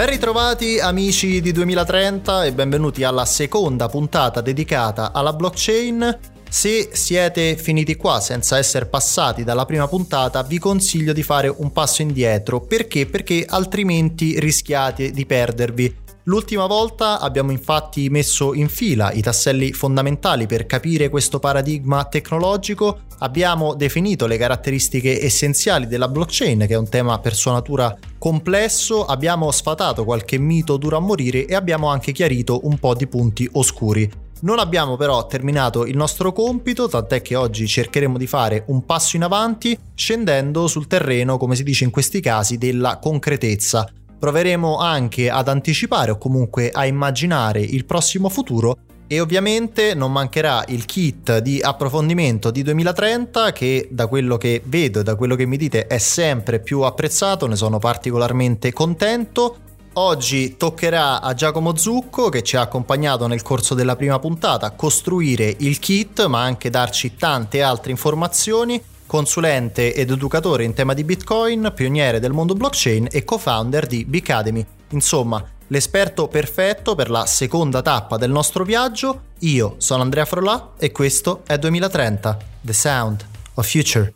Ben 0.00 0.08
ritrovati 0.08 0.80
amici 0.80 1.42
di 1.42 1.52
2030 1.52 2.46
e 2.46 2.54
benvenuti 2.54 3.04
alla 3.04 3.26
seconda 3.26 3.86
puntata 3.90 4.40
dedicata 4.40 5.12
alla 5.12 5.34
blockchain. 5.34 6.18
Se 6.48 6.88
siete 6.94 7.54
finiti 7.54 7.96
qua 7.96 8.18
senza 8.18 8.56
essere 8.56 8.86
passati 8.86 9.44
dalla 9.44 9.66
prima 9.66 9.86
puntata, 9.88 10.42
vi 10.42 10.58
consiglio 10.58 11.12
di 11.12 11.22
fare 11.22 11.48
un 11.48 11.70
passo 11.70 12.00
indietro. 12.00 12.62
Perché? 12.62 13.04
Perché 13.04 13.44
altrimenti 13.46 14.40
rischiate 14.40 15.10
di 15.10 15.26
perdervi 15.26 15.98
L'ultima 16.24 16.66
volta 16.66 17.18
abbiamo 17.18 17.50
infatti 17.50 18.10
messo 18.10 18.52
in 18.52 18.68
fila 18.68 19.10
i 19.10 19.22
tasselli 19.22 19.72
fondamentali 19.72 20.46
per 20.46 20.66
capire 20.66 21.08
questo 21.08 21.38
paradigma 21.38 22.04
tecnologico, 22.04 23.00
abbiamo 23.20 23.74
definito 23.74 24.26
le 24.26 24.36
caratteristiche 24.36 25.24
essenziali 25.24 25.86
della 25.86 26.08
blockchain, 26.08 26.66
che 26.66 26.74
è 26.74 26.76
un 26.76 26.90
tema 26.90 27.18
per 27.20 27.34
sua 27.34 27.52
natura 27.52 27.96
complesso, 28.18 29.06
abbiamo 29.06 29.50
sfatato 29.50 30.04
qualche 30.04 30.36
mito 30.36 30.76
duro 30.76 30.98
a 30.98 31.00
morire 31.00 31.46
e 31.46 31.54
abbiamo 31.54 31.88
anche 31.88 32.12
chiarito 32.12 32.66
un 32.66 32.78
po' 32.78 32.94
di 32.94 33.06
punti 33.06 33.48
oscuri. 33.52 34.28
Non 34.42 34.58
abbiamo 34.58 34.96
però 34.96 35.26
terminato 35.26 35.84
il 35.84 35.96
nostro 35.96 36.32
compito, 36.32 36.88
tant'è 36.88 37.20
che 37.22 37.34
oggi 37.34 37.66
cercheremo 37.66 38.16
di 38.16 38.26
fare 38.26 38.64
un 38.68 38.84
passo 38.84 39.16
in 39.16 39.22
avanti 39.22 39.78
scendendo 39.94 40.66
sul 40.66 40.86
terreno, 40.86 41.36
come 41.36 41.56
si 41.56 41.62
dice 41.62 41.84
in 41.84 41.90
questi 41.90 42.20
casi, 42.20 42.56
della 42.56 42.98
concretezza 42.98 43.86
proveremo 44.20 44.76
anche 44.76 45.30
ad 45.30 45.48
anticipare 45.48 46.10
o 46.10 46.18
comunque 46.18 46.70
a 46.70 46.84
immaginare 46.84 47.60
il 47.60 47.86
prossimo 47.86 48.28
futuro 48.28 48.76
e 49.12 49.18
ovviamente 49.18 49.94
non 49.94 50.12
mancherà 50.12 50.62
il 50.68 50.84
kit 50.84 51.38
di 51.38 51.60
approfondimento 51.60 52.52
di 52.52 52.62
2030 52.62 53.50
che 53.50 53.88
da 53.90 54.06
quello 54.06 54.36
che 54.36 54.62
vedo 54.64 55.00
e 55.00 55.02
da 55.02 55.16
quello 55.16 55.34
che 55.34 55.46
mi 55.46 55.56
dite 55.56 55.88
è 55.88 55.98
sempre 55.98 56.60
più 56.60 56.82
apprezzato, 56.82 57.48
ne 57.48 57.56
sono 57.56 57.80
particolarmente 57.80 58.72
contento. 58.72 59.56
Oggi 59.94 60.56
toccherà 60.56 61.20
a 61.20 61.34
Giacomo 61.34 61.76
Zucco 61.76 62.28
che 62.28 62.44
ci 62.44 62.56
ha 62.56 62.60
accompagnato 62.60 63.26
nel 63.26 63.42
corso 63.42 63.74
della 63.74 63.96
prima 63.96 64.20
puntata 64.20 64.70
costruire 64.70 65.56
il 65.58 65.80
kit 65.80 66.26
ma 66.26 66.42
anche 66.42 66.70
darci 66.70 67.16
tante 67.16 67.62
altre 67.62 67.90
informazioni 67.90 68.80
consulente 69.10 69.92
ed 69.92 70.08
educatore 70.12 70.62
in 70.62 70.72
tema 70.72 70.94
di 70.94 71.02
Bitcoin, 71.02 71.72
pioniere 71.74 72.20
del 72.20 72.30
mondo 72.30 72.54
blockchain 72.54 73.08
e 73.10 73.24
co-founder 73.24 73.84
di 73.88 74.04
Bicademy. 74.04 74.64
Insomma, 74.90 75.44
l'esperto 75.66 76.28
perfetto 76.28 76.94
per 76.94 77.10
la 77.10 77.26
seconda 77.26 77.82
tappa 77.82 78.16
del 78.16 78.30
nostro 78.30 78.62
viaggio. 78.62 79.22
Io 79.40 79.74
sono 79.78 80.02
Andrea 80.02 80.24
Frolà 80.24 80.74
e 80.78 80.92
questo 80.92 81.42
è 81.44 81.58
2030, 81.58 82.38
The 82.60 82.72
Sound 82.72 83.26
of 83.54 83.68
Future. 83.68 84.14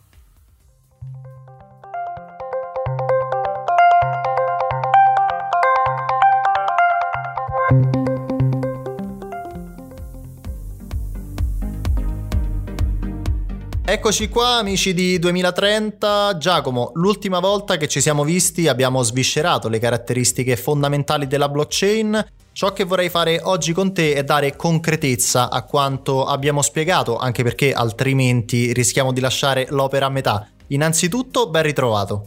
Eccoci 13.95 14.27
qua 14.27 14.57
amici 14.57 14.93
di 14.93 15.17
2030. 15.19 16.35
Giacomo, 16.37 16.91
l'ultima 16.95 17.39
volta 17.39 17.77
che 17.77 17.87
ci 17.87 18.01
siamo 18.01 18.25
visti 18.25 18.67
abbiamo 18.67 19.01
sviscerato 19.03 19.69
le 19.69 19.79
caratteristiche 19.79 20.57
fondamentali 20.57 21.27
della 21.27 21.47
blockchain. 21.47 22.25
Ciò 22.51 22.73
che 22.73 22.83
vorrei 22.83 23.07
fare 23.07 23.39
oggi 23.41 23.71
con 23.71 23.93
te 23.93 24.13
è 24.13 24.25
dare 24.25 24.57
concretezza 24.57 25.49
a 25.49 25.63
quanto 25.63 26.25
abbiamo 26.25 26.61
spiegato, 26.61 27.15
anche 27.15 27.41
perché 27.41 27.71
altrimenti 27.71 28.73
rischiamo 28.73 29.13
di 29.13 29.21
lasciare 29.21 29.65
l'opera 29.69 30.07
a 30.07 30.09
metà. 30.09 30.45
Innanzitutto, 30.67 31.49
ben 31.49 31.63
ritrovato. 31.63 32.25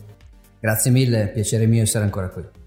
Grazie 0.61 0.91
mille, 0.91 1.31
piacere 1.35 1.67
mio 1.67 1.83
essere 1.83 2.03
ancora 2.03 2.31
qui. 2.31 2.58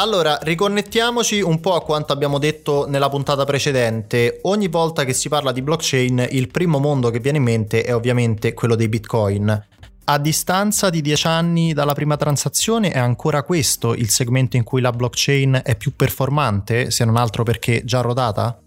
Allora, 0.00 0.38
riconnettiamoci 0.40 1.42
un 1.42 1.60
po' 1.60 1.74
a 1.74 1.82
quanto 1.82 2.14
abbiamo 2.14 2.38
detto 2.38 2.86
nella 2.88 3.10
puntata 3.10 3.44
precedente. 3.44 4.38
Ogni 4.44 4.68
volta 4.68 5.04
che 5.04 5.12
si 5.12 5.28
parla 5.28 5.52
di 5.52 5.60
blockchain, 5.60 6.26
il 6.30 6.48
primo 6.48 6.78
mondo 6.78 7.10
che 7.10 7.20
viene 7.20 7.36
in 7.36 7.44
mente 7.44 7.82
è 7.82 7.94
ovviamente 7.94 8.54
quello 8.54 8.76
dei 8.76 8.88
bitcoin. 8.88 9.66
A 10.04 10.18
distanza 10.18 10.88
di 10.88 11.02
dieci 11.02 11.26
anni 11.26 11.74
dalla 11.74 11.92
prima 11.92 12.16
transazione 12.16 12.92
è 12.92 12.98
ancora 12.98 13.42
questo 13.42 13.92
il 13.92 14.08
segmento 14.08 14.56
in 14.56 14.64
cui 14.64 14.80
la 14.80 14.90
blockchain 14.90 15.60
è 15.62 15.76
più 15.76 15.94
performante, 15.94 16.90
se 16.90 17.04
non 17.04 17.18
altro 17.18 17.42
perché 17.42 17.84
già 17.84 18.00
rodata? 18.00 18.58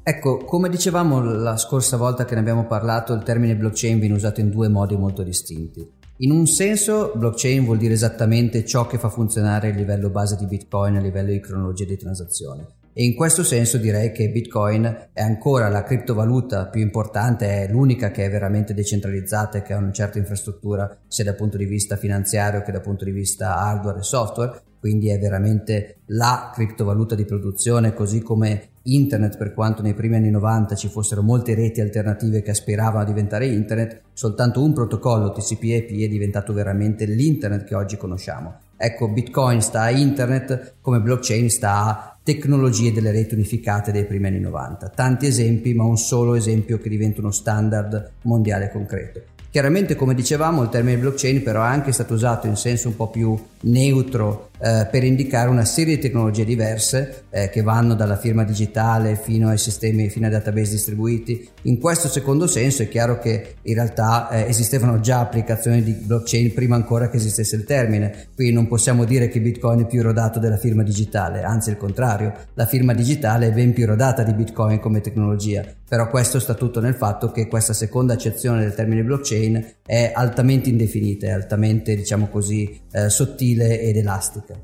Ecco, 0.00 0.44
come 0.44 0.68
dicevamo 0.68 1.20
la 1.20 1.56
scorsa 1.56 1.96
volta 1.96 2.24
che 2.24 2.34
ne 2.34 2.40
abbiamo 2.40 2.68
parlato, 2.68 3.12
il 3.14 3.24
termine 3.24 3.56
blockchain 3.56 3.98
viene 3.98 4.14
usato 4.14 4.38
in 4.38 4.48
due 4.48 4.68
modi 4.68 4.96
molto 4.96 5.24
distinti. 5.24 5.97
In 6.20 6.32
un 6.32 6.48
senso, 6.48 7.12
blockchain 7.14 7.64
vuol 7.64 7.78
dire 7.78 7.94
esattamente 7.94 8.64
ciò 8.64 8.88
che 8.88 8.98
fa 8.98 9.08
funzionare 9.08 9.68
il 9.68 9.76
livello 9.76 10.10
base 10.10 10.34
di 10.34 10.46
Bitcoin 10.46 10.96
a 10.96 11.00
livello 11.00 11.30
di 11.30 11.38
cronologia 11.38 11.84
di 11.84 11.96
transazione. 11.96 12.66
E 12.92 13.04
in 13.04 13.14
questo 13.14 13.44
senso 13.44 13.78
direi 13.78 14.10
che 14.10 14.28
Bitcoin 14.28 15.10
è 15.12 15.22
ancora 15.22 15.68
la 15.68 15.84
criptovaluta 15.84 16.66
più 16.66 16.80
importante, 16.80 17.62
è 17.62 17.70
l'unica 17.70 18.10
che 18.10 18.24
è 18.24 18.30
veramente 18.30 18.74
decentralizzata 18.74 19.58
e 19.58 19.62
che 19.62 19.72
ha 19.72 19.78
una 19.78 19.92
certa 19.92 20.18
infrastruttura 20.18 20.98
sia 21.06 21.22
dal 21.22 21.36
punto 21.36 21.56
di 21.56 21.66
vista 21.66 21.94
finanziario 21.94 22.62
che 22.62 22.72
dal 22.72 22.80
punto 22.80 23.04
di 23.04 23.12
vista 23.12 23.56
hardware 23.56 24.00
e 24.00 24.02
software, 24.02 24.60
quindi 24.78 25.08
è 25.08 25.18
veramente 25.18 25.98
la 26.06 26.50
criptovaluta 26.54 27.14
di 27.14 27.24
produzione, 27.24 27.94
così 27.94 28.22
come 28.22 28.68
internet, 28.82 29.36
per 29.36 29.52
quanto 29.52 29.82
nei 29.82 29.94
primi 29.94 30.16
anni 30.16 30.30
90 30.30 30.74
ci 30.74 30.88
fossero 30.88 31.22
molte 31.22 31.54
reti 31.54 31.80
alternative 31.80 32.42
che 32.42 32.52
aspiravano 32.52 33.02
a 33.02 33.06
diventare 33.06 33.46
internet, 33.46 34.02
soltanto 34.12 34.62
un 34.62 34.72
protocollo 34.72 35.32
TCP/IP 35.32 36.04
è 36.04 36.08
diventato 36.08 36.52
veramente 36.52 37.04
l'internet 37.04 37.64
che 37.64 37.74
oggi 37.74 37.96
conosciamo. 37.96 38.60
Ecco, 38.76 39.08
Bitcoin 39.08 39.60
sta 39.60 39.82
a 39.82 39.90
internet 39.90 40.74
come 40.80 41.00
blockchain 41.00 41.50
sta 41.50 41.84
a 41.84 42.18
tecnologie 42.22 42.92
delle 42.92 43.10
reti 43.10 43.34
unificate 43.34 43.90
dei 43.90 44.04
primi 44.04 44.28
anni 44.28 44.40
90. 44.40 44.90
Tanti 44.90 45.26
esempi, 45.26 45.74
ma 45.74 45.84
un 45.84 45.96
solo 45.96 46.34
esempio 46.34 46.78
che 46.78 46.88
diventa 46.88 47.20
uno 47.20 47.32
standard 47.32 48.10
mondiale 48.22 48.70
concreto. 48.70 49.22
Chiaramente, 49.50 49.96
come 49.96 50.14
dicevamo, 50.14 50.62
il 50.62 50.68
termine 50.68 50.98
blockchain 50.98 51.42
però 51.42 51.62
è 51.62 51.68
anche 51.68 51.90
stato 51.90 52.12
usato 52.14 52.46
in 52.46 52.56
senso 52.56 52.88
un 52.88 52.96
po' 52.96 53.08
più 53.08 53.36
neutro 53.62 54.50
eh, 54.60 54.88
per 54.90 55.04
indicare 55.04 55.48
una 55.48 55.64
serie 55.64 55.96
di 55.96 56.00
tecnologie 56.00 56.44
diverse 56.44 57.24
eh, 57.30 57.48
che 57.48 57.62
vanno 57.62 57.94
dalla 57.94 58.16
firma 58.16 58.44
digitale 58.44 59.16
fino 59.16 59.48
ai 59.48 59.58
sistemi, 59.58 60.08
fino 60.08 60.26
ai 60.26 60.32
database 60.32 60.72
distribuiti. 60.72 61.48
In 61.62 61.78
questo 61.78 62.08
secondo 62.08 62.46
senso 62.46 62.82
è 62.82 62.88
chiaro 62.88 63.18
che 63.18 63.54
in 63.62 63.74
realtà 63.74 64.28
eh, 64.30 64.48
esistevano 64.48 65.00
già 65.00 65.20
applicazioni 65.20 65.82
di 65.82 65.92
blockchain 65.92 66.52
prima 66.54 66.74
ancora 66.74 67.08
che 67.08 67.16
esistesse 67.18 67.56
il 67.56 67.64
termine, 67.64 68.28
quindi 68.34 68.52
non 68.52 68.66
possiamo 68.66 69.04
dire 69.04 69.28
che 69.28 69.40
Bitcoin 69.40 69.80
è 69.80 69.86
più 69.86 70.02
rodato 70.02 70.38
della 70.38 70.56
firma 70.56 70.82
digitale, 70.82 71.42
anzi 71.42 71.70
il 71.70 71.76
contrario, 71.76 72.32
la 72.54 72.66
firma 72.66 72.94
digitale 72.94 73.48
è 73.48 73.52
ben 73.52 73.72
più 73.72 73.86
rodata 73.86 74.22
di 74.22 74.32
Bitcoin 74.32 74.80
come 74.80 75.00
tecnologia, 75.00 75.64
però 75.88 76.08
questo 76.08 76.38
sta 76.38 76.54
tutto 76.54 76.80
nel 76.80 76.94
fatto 76.94 77.30
che 77.30 77.46
questa 77.46 77.72
seconda 77.72 78.14
accezione 78.14 78.60
del 78.60 78.74
termine 78.74 79.02
blockchain 79.02 79.76
è 79.86 80.12
altamente 80.14 80.68
indefinita, 80.68 81.28
è 81.28 81.30
altamente 81.30 81.94
diciamo 81.94 82.28
così 82.28 82.80
eh, 82.92 83.08
sottile 83.48 83.80
ed 83.80 83.96
elastica. 83.96 84.54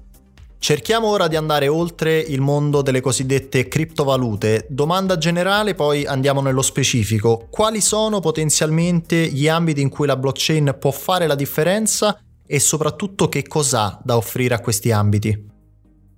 Cerchiamo 0.59 1.09
ora 1.09 1.29
di 1.29 1.37
andare 1.37 1.69
oltre 1.69 2.19
il 2.19 2.41
mondo 2.41 2.81
delle 2.81 3.03
cosiddette 3.03 3.69
criptovalute. 3.69 4.67
Domanda 4.71 5.19
generale, 5.19 5.75
poi 5.75 6.07
andiamo 6.07 6.41
nello 6.41 6.63
specifico. 6.63 7.49
Quali 7.51 7.83
sono 7.83 8.21
potenzialmente 8.21 9.27
gli 9.27 9.47
ambiti 9.47 9.83
in 9.83 9.91
cui 9.91 10.07
la 10.07 10.17
blockchain 10.17 10.77
può 10.79 10.91
fare 10.91 11.27
la 11.27 11.35
differenza 11.35 12.19
e 12.47 12.59
soprattutto 12.61 13.29
che 13.29 13.43
cos'ha 13.43 14.01
da 14.03 14.17
offrire 14.17 14.55
a 14.55 14.61
questi 14.61 14.91
ambiti? 14.91 15.53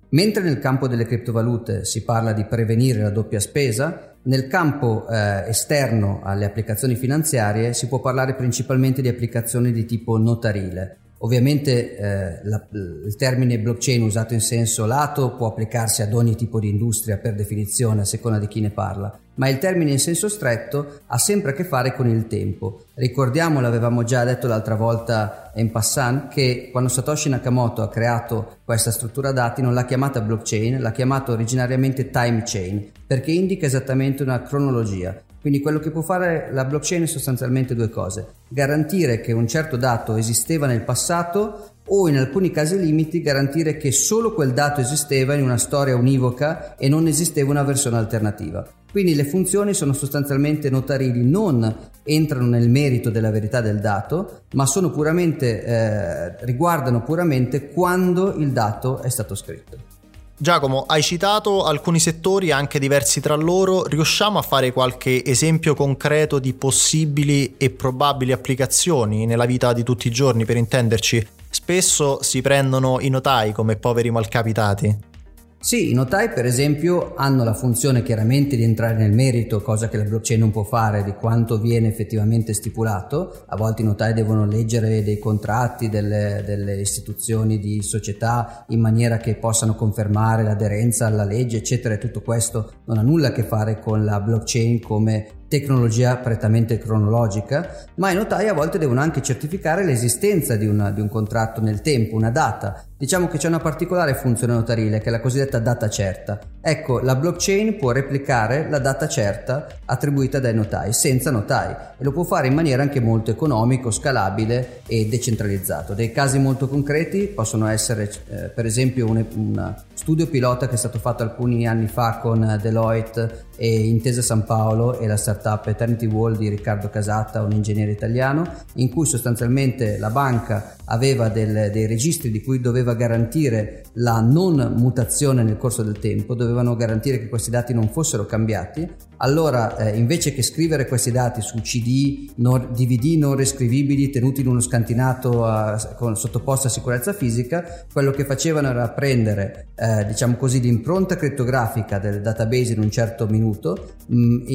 Mentre 0.09 0.43
nel 0.43 0.59
campo 0.59 0.87
delle 0.87 1.05
criptovalute 1.05 1.83
si 1.83 2.05
parla 2.05 2.31
di 2.31 2.45
prevenire 2.45 3.01
la 3.01 3.09
doppia 3.09 3.41
spesa, 3.41 4.15
nel 4.23 4.47
campo 4.47 5.05
eh, 5.09 5.49
esterno 5.49 6.21
alle 6.23 6.45
applicazioni 6.45 6.95
finanziarie 6.95 7.73
si 7.73 7.89
può 7.89 7.99
parlare 7.99 8.33
principalmente 8.35 9.01
di 9.01 9.09
applicazioni 9.09 9.73
di 9.73 9.83
tipo 9.83 10.17
notarile, 10.17 10.99
Ovviamente 11.19 11.97
eh, 11.97 12.39
la, 12.43 12.67
il 12.71 13.15
termine 13.17 13.59
blockchain 13.59 14.01
usato 14.03 14.33
in 14.33 14.41
senso 14.41 14.85
lato 14.85 15.35
può 15.35 15.47
applicarsi 15.47 16.01
ad 16.03 16.13
ogni 16.13 16.35
tipo 16.35 16.59
di 16.59 16.69
industria 16.69 17.17
per 17.17 17.33
definizione 17.33 18.01
a 18.01 18.05
seconda 18.05 18.37
di 18.37 18.47
chi 18.47 18.61
ne 18.61 18.69
parla, 18.69 19.17
ma 19.35 19.47
il 19.49 19.57
termine 19.57 19.91
in 19.91 19.99
senso 19.99 20.29
stretto 20.29 20.99
ha 21.07 21.17
sempre 21.17 21.51
a 21.51 21.53
che 21.53 21.63
fare 21.63 21.95
con 21.95 22.07
il 22.07 22.27
tempo. 22.27 22.83
Ricordiamo, 22.93 23.59
l'avevamo 23.59 24.03
già 24.03 24.23
detto 24.23 24.47
l'altra 24.47 24.75
volta 24.75 25.51
in 25.55 25.71
passant, 25.71 26.27
che 26.31 26.69
quando 26.71 26.89
Satoshi 26.89 27.29
Nakamoto 27.29 27.81
ha 27.81 27.89
creato 27.89 28.57
questa 28.63 28.91
struttura 28.91 29.31
dati 29.31 29.61
non 29.61 29.73
l'ha 29.73 29.85
chiamata 29.85 30.21
blockchain, 30.21 30.79
l'ha 30.79 30.91
chiamata 30.91 31.31
originariamente 31.31 32.11
time 32.11 32.43
chain, 32.45 32.91
perché 33.07 33.31
indica 33.31 33.65
esattamente 33.65 34.21
una 34.21 34.41
cronologia. 34.43 35.19
Quindi 35.47 35.63
quello 35.63 35.79
che 35.79 35.91
può 35.91 36.01
fare 36.01 36.49
la 36.51 36.65
blockchain 36.65 37.03
è 37.03 37.05
sostanzialmente 37.05 37.73
due 37.73 37.87
cose. 37.89 38.33
Garantire 38.49 39.21
che 39.21 39.31
un 39.31 39.47
certo 39.47 39.77
dato 39.77 40.17
esisteva 40.17 40.67
nel 40.67 40.83
passato 40.83 41.75
o 41.87 42.09
in 42.09 42.17
alcuni 42.17 42.51
casi 42.51 42.77
limiti 42.77 43.21
garantire 43.21 43.77
che 43.77 43.93
solo 43.93 44.33
quel 44.33 44.51
dato 44.51 44.81
esisteva 44.81 45.35
in 45.35 45.43
una 45.43 45.57
storia 45.57 45.95
univoca 45.95 46.75
e 46.75 46.89
non 46.89 47.07
esisteva 47.07 47.51
una 47.51 47.63
versione 47.63 47.95
alternativa. 47.95 48.67
Quindi 48.91 49.15
le 49.15 49.23
funzioni 49.23 49.73
sono 49.73 49.93
sostanzialmente 49.93 50.69
notarili, 50.69 51.23
non 51.25 51.73
entrano 52.03 52.47
nel 52.47 52.69
merito 52.69 53.09
della 53.09 53.31
verità 53.31 53.61
del 53.61 53.79
dato, 53.79 54.41
ma 54.51 54.65
puramente, 54.91 55.63
eh, 55.63 56.45
riguardano 56.45 57.03
puramente 57.03 57.69
quando 57.69 58.33
il 58.33 58.51
dato 58.51 59.01
è 59.01 59.07
stato 59.07 59.33
scritto. 59.33 59.96
Giacomo, 60.39 60.83
hai 60.85 61.01
citato 61.01 61.65
alcuni 61.65 61.99
settori 61.99 62.51
anche 62.51 62.77
diversi 62.77 63.19
tra 63.19 63.33
loro, 63.33 63.87
riusciamo 63.87 64.37
a 64.37 64.43
fare 64.43 64.71
qualche 64.71 65.25
esempio 65.25 65.73
concreto 65.73 66.37
di 66.37 66.53
possibili 66.53 67.55
e 67.57 67.71
probabili 67.71 68.31
applicazioni 68.31 69.25
nella 69.25 69.45
vita 69.45 69.73
di 69.73 69.81
tutti 69.81 70.07
i 70.07 70.11
giorni 70.11 70.45
per 70.45 70.55
intenderci? 70.57 71.27
Spesso 71.49 72.21
si 72.21 72.43
prendono 72.43 72.99
i 72.99 73.09
notai 73.09 73.51
come 73.51 73.77
poveri 73.77 74.11
malcapitati. 74.11 75.16
Sì, 75.59 75.89
i 75.89 75.93
notai 75.93 76.29
per 76.29 76.45
esempio 76.45 77.15
hanno 77.15 77.43
la 77.43 77.55
funzione 77.55 78.03
chiaramente 78.03 78.55
di 78.55 78.63
entrare 78.63 78.93
nel 78.93 79.11
merito, 79.11 79.59
cosa 79.61 79.89
che 79.89 79.97
la 79.97 80.03
blockchain 80.03 80.39
non 80.39 80.51
può 80.51 80.63
fare, 80.63 81.03
di 81.03 81.13
quanto 81.13 81.59
viene 81.59 81.87
effettivamente 81.87 82.53
stipulato. 82.53 83.43
A 83.47 83.57
volte 83.57 83.81
i 83.81 83.85
notai 83.85 84.13
devono 84.13 84.45
leggere 84.45 85.03
dei 85.03 85.17
contratti 85.17 85.89
delle, 85.89 86.43
delle 86.45 86.79
istituzioni 86.79 87.59
di 87.59 87.81
società 87.81 88.65
in 88.69 88.79
maniera 88.79 89.17
che 89.17 89.35
possano 89.35 89.75
confermare 89.75 90.43
l'aderenza 90.43 91.07
alla 91.07 91.25
legge, 91.25 91.57
eccetera, 91.57 91.95
e 91.95 91.97
tutto 91.97 92.21
questo 92.21 92.73
non 92.85 92.99
ha 92.99 93.01
nulla 93.01 93.29
a 93.29 93.31
che 93.31 93.43
fare 93.43 93.79
con 93.79 94.05
la 94.05 94.21
blockchain 94.21 94.79
come 94.79 95.27
tecnologia 95.47 96.17
prettamente 96.17 96.77
cronologica, 96.77 97.85
ma 97.95 98.11
i 98.11 98.15
notai 98.15 98.47
a 98.47 98.53
volte 98.53 98.77
devono 98.77 98.99
anche 98.99 99.21
certificare 99.21 99.85
l'esistenza 99.85 100.55
di, 100.55 100.67
una, 100.67 100.91
di, 100.91 101.01
un 101.01 101.09
contratto 101.09 101.61
nel 101.61 101.81
tempo, 101.81 102.15
una 102.15 102.31
data. 102.31 102.83
Diciamo 102.97 103.27
che 103.27 103.37
c'è 103.37 103.47
una 103.47 103.59
particolare 103.59 104.15
funzione 104.15 104.53
notarile 104.53 104.99
che 104.99 105.05
è 105.07 105.11
la 105.11 105.21
cosiddetta 105.21 105.59
data 105.59 105.87
certa. 105.89 106.39
Ecco, 106.59 106.99
la 106.99 107.15
blockchain 107.15 107.77
può 107.77 107.91
replicare 107.91 108.67
la 108.69 108.79
data 108.79 109.07
certa 109.07 109.67
attribuita 109.85 110.39
dai 110.39 110.53
notai 110.53 110.91
senza 110.91 111.31
notai 111.31 111.71
e 111.97 112.03
lo 112.03 112.11
può 112.11 112.23
fare 112.23 112.47
in 112.47 112.53
maniera 112.53 112.81
anche 112.81 112.99
molto 112.99 113.31
economico, 113.31 113.91
scalabile 113.91 114.81
e 114.87 115.07
decentralizzato. 115.07 115.93
Dei 115.93 116.11
casi 116.11 116.39
molto 116.39 116.67
concreti 116.67 117.27
possono 117.27 117.67
essere 117.67 118.11
eh, 118.29 118.49
per 118.49 118.65
esempio 118.65 119.07
un, 119.07 119.23
un 119.35 119.75
studio 119.93 120.27
pilota 120.27 120.67
che 120.67 120.73
è 120.73 120.77
stato 120.77 120.99
fatto 120.99 121.23
alcuni 121.23 121.67
anni 121.67 121.87
fa 121.87 122.17
con 122.17 122.59
Deloitte 122.61 123.45
e 123.55 123.87
Intesa 123.87 124.21
San 124.21 124.43
Paolo 124.43 124.99
e 124.99 125.07
la 125.07 125.17
startup 125.17 125.36
Eternity 125.69 126.05
Wall 126.05 126.37
di 126.37 126.49
Riccardo 126.49 126.89
Casatta, 126.89 127.41
un 127.41 127.51
ingegnere 127.51 127.91
italiano, 127.91 128.45
in 128.75 128.89
cui 128.89 129.05
sostanzialmente 129.05 129.97
la 129.97 130.09
banca 130.09 130.75
aveva 130.85 131.29
del, 131.29 131.71
dei 131.71 131.85
registri 131.85 132.31
di 132.31 132.41
cui 132.41 132.59
doveva 132.59 132.93
garantire 132.93 133.83
la 133.93 134.19
non 134.19 134.73
mutazione 134.77 135.43
nel 135.43 135.57
corso 135.57 135.83
del 135.83 135.99
tempo, 135.99 136.35
dovevano 136.35 136.75
garantire 136.75 137.19
che 137.19 137.29
questi 137.29 137.49
dati 137.49 137.73
non 137.73 137.89
fossero 137.89 138.25
cambiati. 138.25 138.89
Allora, 139.17 139.77
eh, 139.77 139.97
invece 139.97 140.33
che 140.33 140.43
scrivere 140.43 140.87
questi 140.87 141.11
dati 141.11 141.41
su 141.41 141.59
CD, 141.61 142.31
non, 142.35 142.69
DVD 142.71 143.17
non 143.17 143.35
riscrivibili 143.35 144.09
tenuti 144.09 144.41
in 144.41 144.47
uno 144.47 144.59
scantinato 144.59 145.43
a, 145.45 145.75
con, 145.97 146.15
sottoposto 146.15 146.67
a 146.67 146.69
sicurezza 146.69 147.13
fisica, 147.13 147.85
quello 147.91 148.11
che 148.11 148.25
facevano 148.25 148.69
era 148.69 148.89
prendere, 148.89 149.69
eh, 149.75 150.05
diciamo 150.05 150.35
così, 150.35 150.59
l'impronta 150.61 151.15
crittografica 151.15 151.97
del 151.97 152.21
database 152.21 152.73
in 152.73 152.79
un 152.79 152.91
certo 152.91 153.25
minuto 153.27 153.95
mh, 154.07 154.15
mm, 154.15 154.45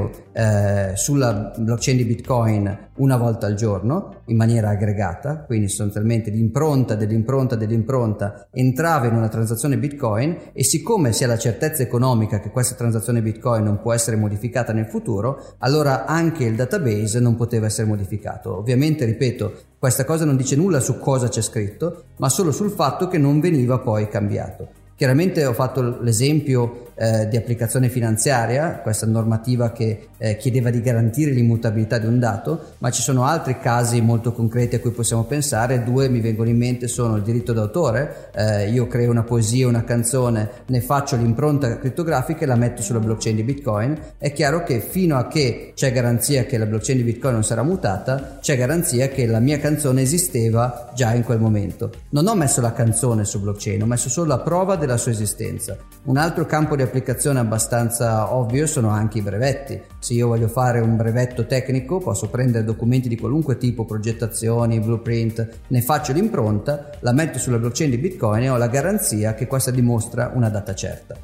inserirlo 0.00 0.10
eh, 0.32 0.96
sulla 0.96 1.52
blockchain 1.56 1.96
di 1.96 2.04
Bitcoin 2.04 2.88
una 2.96 3.16
volta 3.16 3.46
al 3.46 3.54
giorno 3.54 4.22
in 4.26 4.36
maniera 4.36 4.70
aggregata, 4.70 5.44
quindi 5.44 5.68
sostanzialmente 5.68 6.30
l'impronta 6.30 6.94
dell'impronta 6.94 7.56
dell'impronta 7.56 8.48
entrava 8.52 9.06
in 9.06 9.14
una 9.14 9.28
transazione 9.28 9.78
Bitcoin 9.78 10.36
e 10.52 10.64
siccome 10.64 11.12
si 11.12 11.24
ha 11.24 11.26
la 11.26 11.38
certezza 11.38 11.82
economica 11.82 12.40
che 12.40 12.50
questa 12.50 12.74
transazione 12.74 13.22
Bitcoin 13.22 13.64
non 13.64 13.80
può 13.80 13.92
essere 13.92 14.16
modificata 14.16 14.72
nel 14.72 14.86
futuro, 14.86 15.54
allora 15.58 16.06
anche 16.06 16.44
il 16.44 16.54
database 16.54 17.20
non 17.20 17.36
poteva 17.36 17.66
essere 17.66 17.88
modificato. 17.88 18.56
Ovviamente, 18.56 19.04
ripeto, 19.04 19.52
questa 19.78 20.04
cosa 20.04 20.24
non 20.24 20.36
dice 20.36 20.56
nulla 20.56 20.80
su 20.80 20.98
cosa 20.98 21.28
c'è 21.28 21.42
scritto, 21.42 22.04
ma 22.18 22.28
solo 22.28 22.52
sul 22.52 22.70
fatto 22.70 23.08
che 23.08 23.18
non 23.18 23.40
veniva 23.40 23.78
poi 23.78 24.08
cambiato. 24.08 24.68
Chiaramente 25.00 25.46
ho 25.46 25.54
fatto 25.54 25.98
l'esempio 26.02 26.89
eh, 27.00 27.28
di 27.28 27.38
applicazione 27.38 27.88
finanziaria, 27.88 28.80
questa 28.82 29.06
normativa 29.06 29.72
che 29.72 30.08
eh, 30.18 30.36
chiedeva 30.36 30.68
di 30.68 30.82
garantire 30.82 31.30
l'immutabilità 31.30 31.96
di 31.96 32.06
un 32.06 32.18
dato, 32.18 32.72
ma 32.78 32.90
ci 32.90 33.00
sono 33.00 33.24
altri 33.24 33.58
casi 33.58 34.02
molto 34.02 34.32
concreti 34.32 34.76
a 34.76 34.80
cui 34.80 34.90
possiamo 34.90 35.24
pensare, 35.24 35.82
due 35.82 36.10
mi 36.10 36.20
vengono 36.20 36.50
in 36.50 36.58
mente 36.58 36.88
sono 36.88 37.16
il 37.16 37.22
diritto 37.22 37.54
d'autore, 37.54 38.28
eh, 38.34 38.68
io 38.68 38.86
creo 38.86 39.10
una 39.10 39.22
poesia, 39.22 39.66
una 39.66 39.82
canzone, 39.82 40.50
ne 40.66 40.80
faccio 40.82 41.16
l'impronta 41.16 41.78
crittografica 41.78 42.42
e 42.42 42.46
la 42.46 42.56
metto 42.56 42.82
sulla 42.82 42.98
blockchain 42.98 43.36
di 43.36 43.44
Bitcoin, 43.44 43.98
è 44.18 44.30
chiaro 44.32 44.62
che 44.62 44.80
fino 44.80 45.16
a 45.16 45.26
che 45.26 45.72
c'è 45.74 45.92
garanzia 45.92 46.44
che 46.44 46.58
la 46.58 46.66
blockchain 46.66 46.98
di 46.98 47.04
Bitcoin 47.04 47.32
non 47.32 47.44
sarà 47.44 47.62
mutata, 47.62 48.36
c'è 48.42 48.58
garanzia 48.58 49.08
che 49.08 49.26
la 49.26 49.40
mia 49.40 49.58
canzone 49.58 50.02
esisteva 50.02 50.90
già 50.94 51.14
in 51.14 51.24
quel 51.24 51.40
momento. 51.40 51.90
Non 52.10 52.26
ho 52.26 52.34
messo 52.34 52.60
la 52.60 52.74
canzone 52.74 53.24
su 53.24 53.40
blockchain, 53.40 53.82
ho 53.82 53.86
messo 53.86 54.10
solo 54.10 54.26
la 54.26 54.40
prova 54.40 54.76
della 54.76 54.98
sua 54.98 55.12
esistenza. 55.12 55.78
Un 56.04 56.18
altro 56.18 56.44
campo 56.44 56.76
di 56.76 56.82
applicazione 56.90 57.38
abbastanza 57.38 58.34
ovvio 58.34 58.66
sono 58.66 58.90
anche 58.90 59.18
i 59.18 59.22
brevetti. 59.22 59.80
Se 59.98 60.12
io 60.12 60.26
voglio 60.26 60.48
fare 60.48 60.80
un 60.80 60.96
brevetto 60.96 61.46
tecnico 61.46 61.98
posso 61.98 62.28
prendere 62.28 62.64
documenti 62.64 63.08
di 63.08 63.16
qualunque 63.16 63.56
tipo, 63.56 63.84
progettazioni, 63.84 64.80
blueprint, 64.80 65.48
ne 65.68 65.82
faccio 65.82 66.12
l'impronta, 66.12 66.90
la 67.00 67.12
metto 67.12 67.38
sulla 67.38 67.58
blockchain 67.58 67.90
di 67.90 67.98
Bitcoin 67.98 68.42
e 68.42 68.50
ho 68.50 68.56
la 68.56 68.66
garanzia 68.66 69.34
che 69.34 69.46
questa 69.46 69.70
dimostra 69.70 70.32
una 70.34 70.48
data 70.48 70.74
certa. 70.74 71.16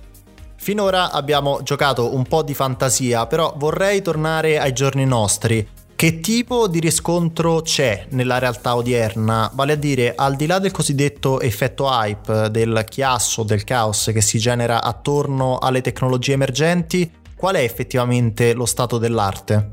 Finora 0.54 1.10
abbiamo 1.10 1.60
giocato 1.62 2.14
un 2.14 2.24
po' 2.24 2.42
di 2.42 2.54
fantasia, 2.54 3.26
però 3.26 3.54
vorrei 3.56 4.02
tornare 4.02 4.58
ai 4.58 4.72
giorni 4.72 5.04
nostri. 5.04 5.75
Che 5.96 6.20
tipo 6.20 6.69
di 6.69 6.78
riscontro 6.78 7.62
c'è 7.62 8.08
nella 8.10 8.38
realtà 8.38 8.76
odierna? 8.76 9.50
Vale 9.54 9.72
a 9.72 9.76
dire, 9.76 10.12
al 10.14 10.37
di 10.37 10.44
là 10.44 10.58
del 10.58 10.70
cosiddetto 10.70 11.40
effetto 11.40 11.87
hype, 11.88 12.50
del 12.50 12.84
chiasso, 12.87 13.44
del 13.44 13.64
caos 13.64 14.10
che 14.12 14.20
si 14.20 14.38
genera 14.38 14.82
attorno 14.82 15.56
alle 15.56 15.81
tecnologie 15.81 16.34
emergenti, 16.34 17.10
qual 17.34 17.54
è 17.54 17.62
effettivamente 17.62 18.52
lo 18.52 18.66
stato 18.66 18.98
dell'arte? 18.98 19.70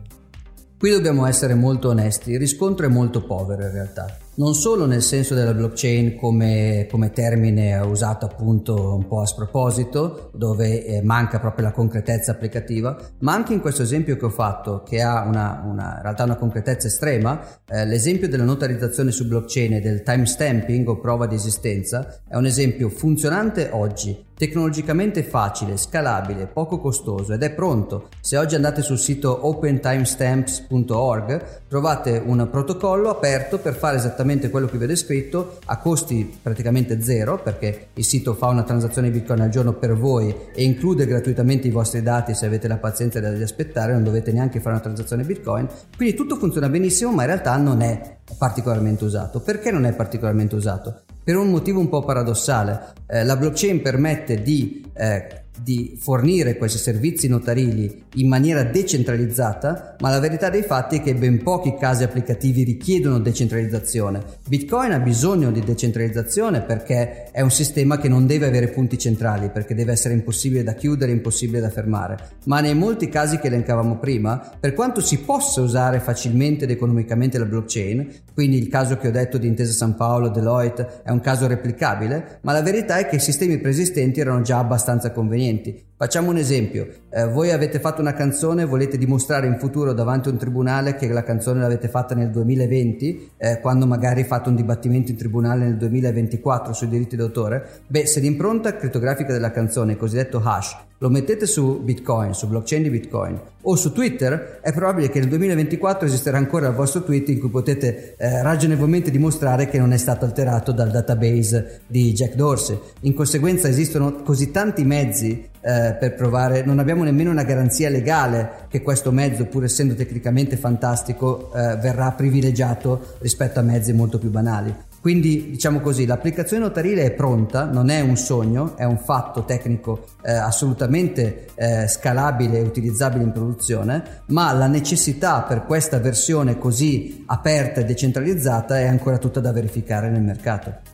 Qui 0.77 0.91
dobbiamo 0.91 1.25
essere 1.25 1.55
molto 1.55 1.89
onesti, 1.89 2.31
il 2.31 2.39
riscontro 2.39 2.85
è 2.85 2.89
molto 2.89 3.21
povero 3.25 3.63
in 3.63 3.71
realtà 3.73 4.22
non 4.35 4.55
solo 4.55 4.85
nel 4.85 5.01
senso 5.01 5.35
della 5.35 5.53
blockchain 5.53 6.15
come, 6.15 6.87
come, 6.89 7.11
termine 7.11 7.77
usato 7.77 8.25
appunto 8.25 8.95
un 8.95 9.07
po' 9.07 9.21
a 9.21 9.25
sproposito, 9.25 10.31
dove 10.33 10.85
eh, 10.85 11.01
manca 11.03 11.39
proprio 11.39 11.65
la 11.65 11.71
concretezza 11.71 12.31
applicativa, 12.31 12.97
ma 13.19 13.33
anche 13.33 13.53
in 13.53 13.59
questo 13.59 13.83
esempio 13.83 14.17
che 14.17 14.25
ho 14.25 14.29
fatto, 14.29 14.83
che 14.83 15.01
ha 15.01 15.23
una, 15.27 15.61
una 15.65 15.95
in 15.97 16.01
realtà 16.01 16.23
una 16.23 16.35
concretezza 16.35 16.87
estrema, 16.87 17.39
eh, 17.67 17.85
l'esempio 17.85 18.27
della 18.27 18.43
notarizzazione 18.43 19.11
su 19.11 19.27
blockchain 19.27 19.73
e 19.73 19.81
del 19.81 20.01
timestamping 20.01 20.87
o 20.87 20.99
prova 20.99 21.27
di 21.27 21.35
esistenza 21.35 22.21
è 22.27 22.35
un 22.35 22.45
esempio 22.45 22.89
funzionante 22.89 23.69
oggi, 23.71 24.31
tecnologicamente 24.43 25.23
facile, 25.23 25.77
scalabile, 25.77 26.47
poco 26.47 26.77
costoso 26.77 27.31
ed 27.31 27.43
è 27.43 27.51
pronto. 27.51 28.09
Se 28.19 28.35
oggi 28.35 28.55
andate 28.55 28.81
sul 28.81 28.99
sito 28.99 29.47
opentimestamps.org 29.47 31.61
trovate 31.69 32.21
un 32.25 32.49
protocollo 32.51 33.09
aperto 33.09 33.59
per 33.59 33.73
fare 33.73 33.95
esattamente 33.95 34.49
quello 34.49 34.67
che 34.67 34.77
vede 34.77 34.97
scritto 34.97 35.59
a 35.67 35.77
costi 35.77 36.39
praticamente 36.41 37.01
zero 37.01 37.39
perché 37.41 37.87
il 37.93 38.03
sito 38.03 38.33
fa 38.33 38.47
una 38.47 38.63
transazione 38.63 39.11
Bitcoin 39.11 39.39
al 39.39 39.49
giorno 39.49 39.71
per 39.71 39.95
voi 39.95 40.35
e 40.53 40.61
include 40.61 41.05
gratuitamente 41.05 41.67
i 41.67 41.71
vostri 41.71 42.01
dati 42.01 42.33
se 42.33 42.45
avete 42.45 42.67
la 42.67 42.75
pazienza 42.75 43.21
di 43.21 43.41
aspettare, 43.41 43.93
non 43.93 44.03
dovete 44.03 44.33
neanche 44.33 44.59
fare 44.59 44.75
una 44.75 44.83
transazione 44.83 45.23
Bitcoin. 45.23 45.69
Quindi 45.95 46.15
tutto 46.15 46.35
funziona 46.35 46.67
benissimo 46.67 47.13
ma 47.13 47.21
in 47.21 47.29
realtà 47.29 47.55
non 47.55 47.79
è 47.79 48.17
particolarmente 48.37 49.03
usato. 49.03 49.41
Perché 49.41 49.71
non 49.71 49.85
è 49.85 49.93
particolarmente 49.93 50.55
usato? 50.55 51.01
Per 51.23 51.35
un 51.35 51.49
motivo 51.49 51.79
un 51.79 51.89
po' 51.89 52.03
paradossale. 52.03 52.93
Eh, 53.07 53.23
la 53.23 53.35
blockchain 53.35 53.81
permette 53.81 54.41
di 54.41 54.85
eh, 54.93 55.42
di 55.61 55.97
fornire 55.99 56.57
questi 56.57 56.77
servizi 56.77 57.27
notarili 57.27 58.05
in 58.15 58.27
maniera 58.27 58.63
decentralizzata, 58.63 59.95
ma 59.99 60.09
la 60.09 60.19
verità 60.19 60.49
dei 60.49 60.63
fatti 60.63 60.97
è 60.97 61.01
che 61.01 61.15
ben 61.15 61.41
pochi 61.43 61.75
casi 61.79 62.03
applicativi 62.03 62.63
richiedono 62.63 63.19
decentralizzazione. 63.19 64.21
Bitcoin 64.47 64.91
ha 64.91 64.99
bisogno 64.99 65.51
di 65.51 65.61
decentralizzazione 65.61 66.61
perché 66.61 67.31
è 67.31 67.41
un 67.41 67.51
sistema 67.51 67.97
che 67.97 68.09
non 68.09 68.25
deve 68.25 68.47
avere 68.47 68.69
punti 68.69 68.97
centrali, 68.97 69.49
perché 69.49 69.75
deve 69.75 69.91
essere 69.91 70.13
impossibile 70.13 70.63
da 70.63 70.73
chiudere, 70.73 71.11
impossibile 71.11 71.59
da 71.59 71.69
fermare. 71.69 72.17
Ma 72.45 72.59
nei 72.59 72.75
molti 72.75 73.09
casi 73.09 73.37
che 73.37 73.47
elencavamo 73.47 73.97
prima, 73.97 74.51
per 74.59 74.73
quanto 74.73 75.01
si 75.01 75.19
possa 75.19 75.61
usare 75.61 75.99
facilmente 75.99 76.63
ed 76.63 76.71
economicamente 76.71 77.37
la 77.37 77.45
blockchain, 77.45 78.11
quindi 78.33 78.57
il 78.57 78.67
caso 78.67 78.97
che 78.97 79.07
ho 79.07 79.11
detto 79.11 79.37
di 79.37 79.47
Intesa 79.47 79.73
San 79.73 79.95
Paolo, 79.95 80.29
Deloitte, 80.29 81.01
è 81.03 81.11
un 81.11 81.19
caso 81.19 81.47
replicabile, 81.47 82.39
ma 82.41 82.51
la 82.51 82.61
verità 82.61 82.97
è 82.97 83.07
che 83.07 83.17
i 83.17 83.19
sistemi 83.19 83.59
preesistenti 83.59 84.19
erano 84.19 84.41
già 84.41 84.57
abbastanza 84.57 85.11
convenienti. 85.11 85.42
inconveniente. 85.43 85.85
Facciamo 86.03 86.31
un 86.31 86.37
esempio, 86.37 86.85
eh, 87.09 87.29
voi 87.29 87.51
avete 87.51 87.79
fatto 87.79 88.01
una 88.01 88.13
canzone, 88.13 88.65
volete 88.65 88.97
dimostrare 88.97 89.47
in 89.47 89.57
futuro 89.57 89.93
davanti 89.93 90.27
a 90.27 90.33
un 90.33 90.37
tribunale 90.37 90.97
che 90.97 91.07
la 91.07 91.23
canzone 91.23 91.61
l'avete 91.61 91.87
fatta 91.87 92.13
nel 92.13 92.29
2020, 92.29 93.31
eh, 93.37 93.61
quando 93.61 93.87
magari 93.87 94.25
fate 94.25 94.49
un 94.49 94.55
dibattimento 94.55 95.11
in 95.11 95.17
tribunale 95.17 95.63
nel 95.63 95.77
2024 95.77 96.73
sui 96.73 96.89
diritti 96.89 97.15
d'autore, 97.15 97.83
beh 97.87 98.05
se 98.05 98.19
l'impronta 98.19 98.75
criptografica 98.75 99.31
della 99.31 99.51
canzone, 99.51 99.93
il 99.93 99.97
cosiddetto 99.97 100.41
hash, 100.43 100.75
lo 100.97 101.09
mettete 101.09 101.45
su 101.45 101.81
Bitcoin, 101.81 102.33
su 102.33 102.49
blockchain 102.49 102.83
di 102.83 102.89
Bitcoin 102.89 103.39
o 103.61 103.75
su 103.77 103.93
Twitter, 103.93 104.59
è 104.61 104.73
probabile 104.73 105.09
che 105.09 105.19
nel 105.19 105.29
2024 105.29 106.05
esisterà 106.05 106.37
ancora 106.37 106.67
il 106.67 106.75
vostro 106.75 107.01
tweet 107.03 107.29
in 107.29 107.39
cui 107.39 107.49
potete 107.49 108.15
eh, 108.17 108.41
ragionevolmente 108.41 109.09
dimostrare 109.09 109.67
che 109.67 109.79
non 109.79 109.93
è 109.93 109.97
stato 109.97 110.25
alterato 110.25 110.73
dal 110.73 110.91
database 110.91 111.81
di 111.87 112.11
Jack 112.11 112.35
Dorsey. 112.35 112.77
In 113.01 113.13
conseguenza 113.13 113.69
esistono 113.69 114.21
così 114.21 114.51
tanti 114.51 114.83
mezzi 114.83 115.51
eh, 115.63 115.95
per 115.97 116.13
provare, 116.15 116.63
non 116.63 116.79
abbiamo 116.79 117.03
nemmeno 117.03 117.31
una 117.31 117.43
garanzia 117.43 117.89
legale 117.89 118.65
che 118.67 118.81
questo 118.81 119.11
mezzo, 119.11 119.45
pur 119.45 119.63
essendo 119.63 119.95
tecnicamente 119.95 120.57
fantastico, 120.57 121.51
eh, 121.53 121.77
verrà 121.77 122.11
privilegiato 122.11 123.15
rispetto 123.19 123.59
a 123.59 123.63
mezzi 123.63 123.93
molto 123.93 124.19
più 124.19 124.29
banali. 124.29 124.75
Quindi 124.99 125.49
diciamo 125.51 125.81
così, 125.81 126.05
l'applicazione 126.05 126.63
notarile 126.63 127.03
è 127.03 127.11
pronta, 127.11 127.65
non 127.65 127.89
è 127.89 127.99
un 127.99 128.15
sogno, 128.15 128.77
è 128.77 128.85
un 128.85 128.97
fatto 128.97 129.43
tecnico 129.43 130.05
eh, 130.21 130.31
assolutamente 130.31 131.47
eh, 131.55 131.89
scalabile 131.89 132.59
e 132.59 132.61
utilizzabile 132.61 133.23
in 133.23 133.33
produzione, 133.33 134.21
ma 134.27 134.53
la 134.53 134.67
necessità 134.67 135.41
per 135.41 135.65
questa 135.65 135.99
versione 135.99 136.57
così 136.57 137.23
aperta 137.27 137.81
e 137.81 137.85
decentralizzata 137.85 138.79
è 138.79 138.87
ancora 138.87 139.17
tutta 139.17 139.41
da 139.41 139.51
verificare 139.51 140.09
nel 140.09 140.21
mercato. 140.21 140.92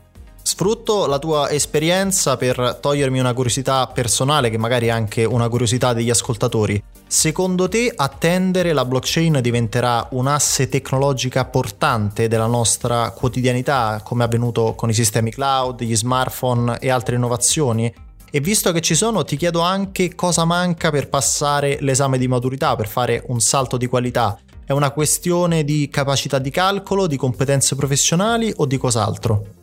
Sfrutto 0.59 1.05
la 1.05 1.19
tua 1.19 1.49
esperienza 1.51 2.35
per 2.35 2.79
togliermi 2.81 3.17
una 3.17 3.31
curiosità 3.31 3.87
personale 3.87 4.49
che 4.49 4.57
magari 4.57 4.87
è 4.87 4.89
anche 4.89 5.23
una 5.23 5.47
curiosità 5.47 5.93
degli 5.93 6.09
ascoltatori. 6.09 6.83
Secondo 7.07 7.69
te 7.69 7.89
attendere 7.95 8.73
la 8.73 8.83
blockchain 8.83 9.39
diventerà 9.41 10.05
un'asse 10.11 10.67
tecnologica 10.67 11.45
portante 11.45 12.27
della 12.27 12.45
nostra 12.45 13.11
quotidianità, 13.11 14.01
come 14.03 14.23
è 14.23 14.25
avvenuto 14.25 14.73
con 14.75 14.89
i 14.89 14.93
sistemi 14.93 15.31
cloud, 15.31 15.81
gli 15.81 15.95
smartphone 15.95 16.77
e 16.79 16.89
altre 16.89 17.15
innovazioni? 17.15 17.93
E 18.29 18.39
visto 18.41 18.73
che 18.73 18.81
ci 18.81 18.95
sono, 18.95 19.23
ti 19.23 19.37
chiedo 19.37 19.61
anche 19.61 20.13
cosa 20.13 20.43
manca 20.43 20.91
per 20.91 21.07
passare 21.07 21.77
l'esame 21.79 22.17
di 22.17 22.27
maturità, 22.27 22.75
per 22.75 22.89
fare 22.89 23.23
un 23.27 23.39
salto 23.39 23.77
di 23.77 23.87
qualità. 23.87 24.37
È 24.65 24.73
una 24.73 24.91
questione 24.91 25.63
di 25.63 25.87
capacità 25.89 26.37
di 26.37 26.49
calcolo, 26.49 27.07
di 27.07 27.15
competenze 27.15 27.77
professionali 27.77 28.51
o 28.57 28.65
di 28.65 28.75
cos'altro? 28.75 29.58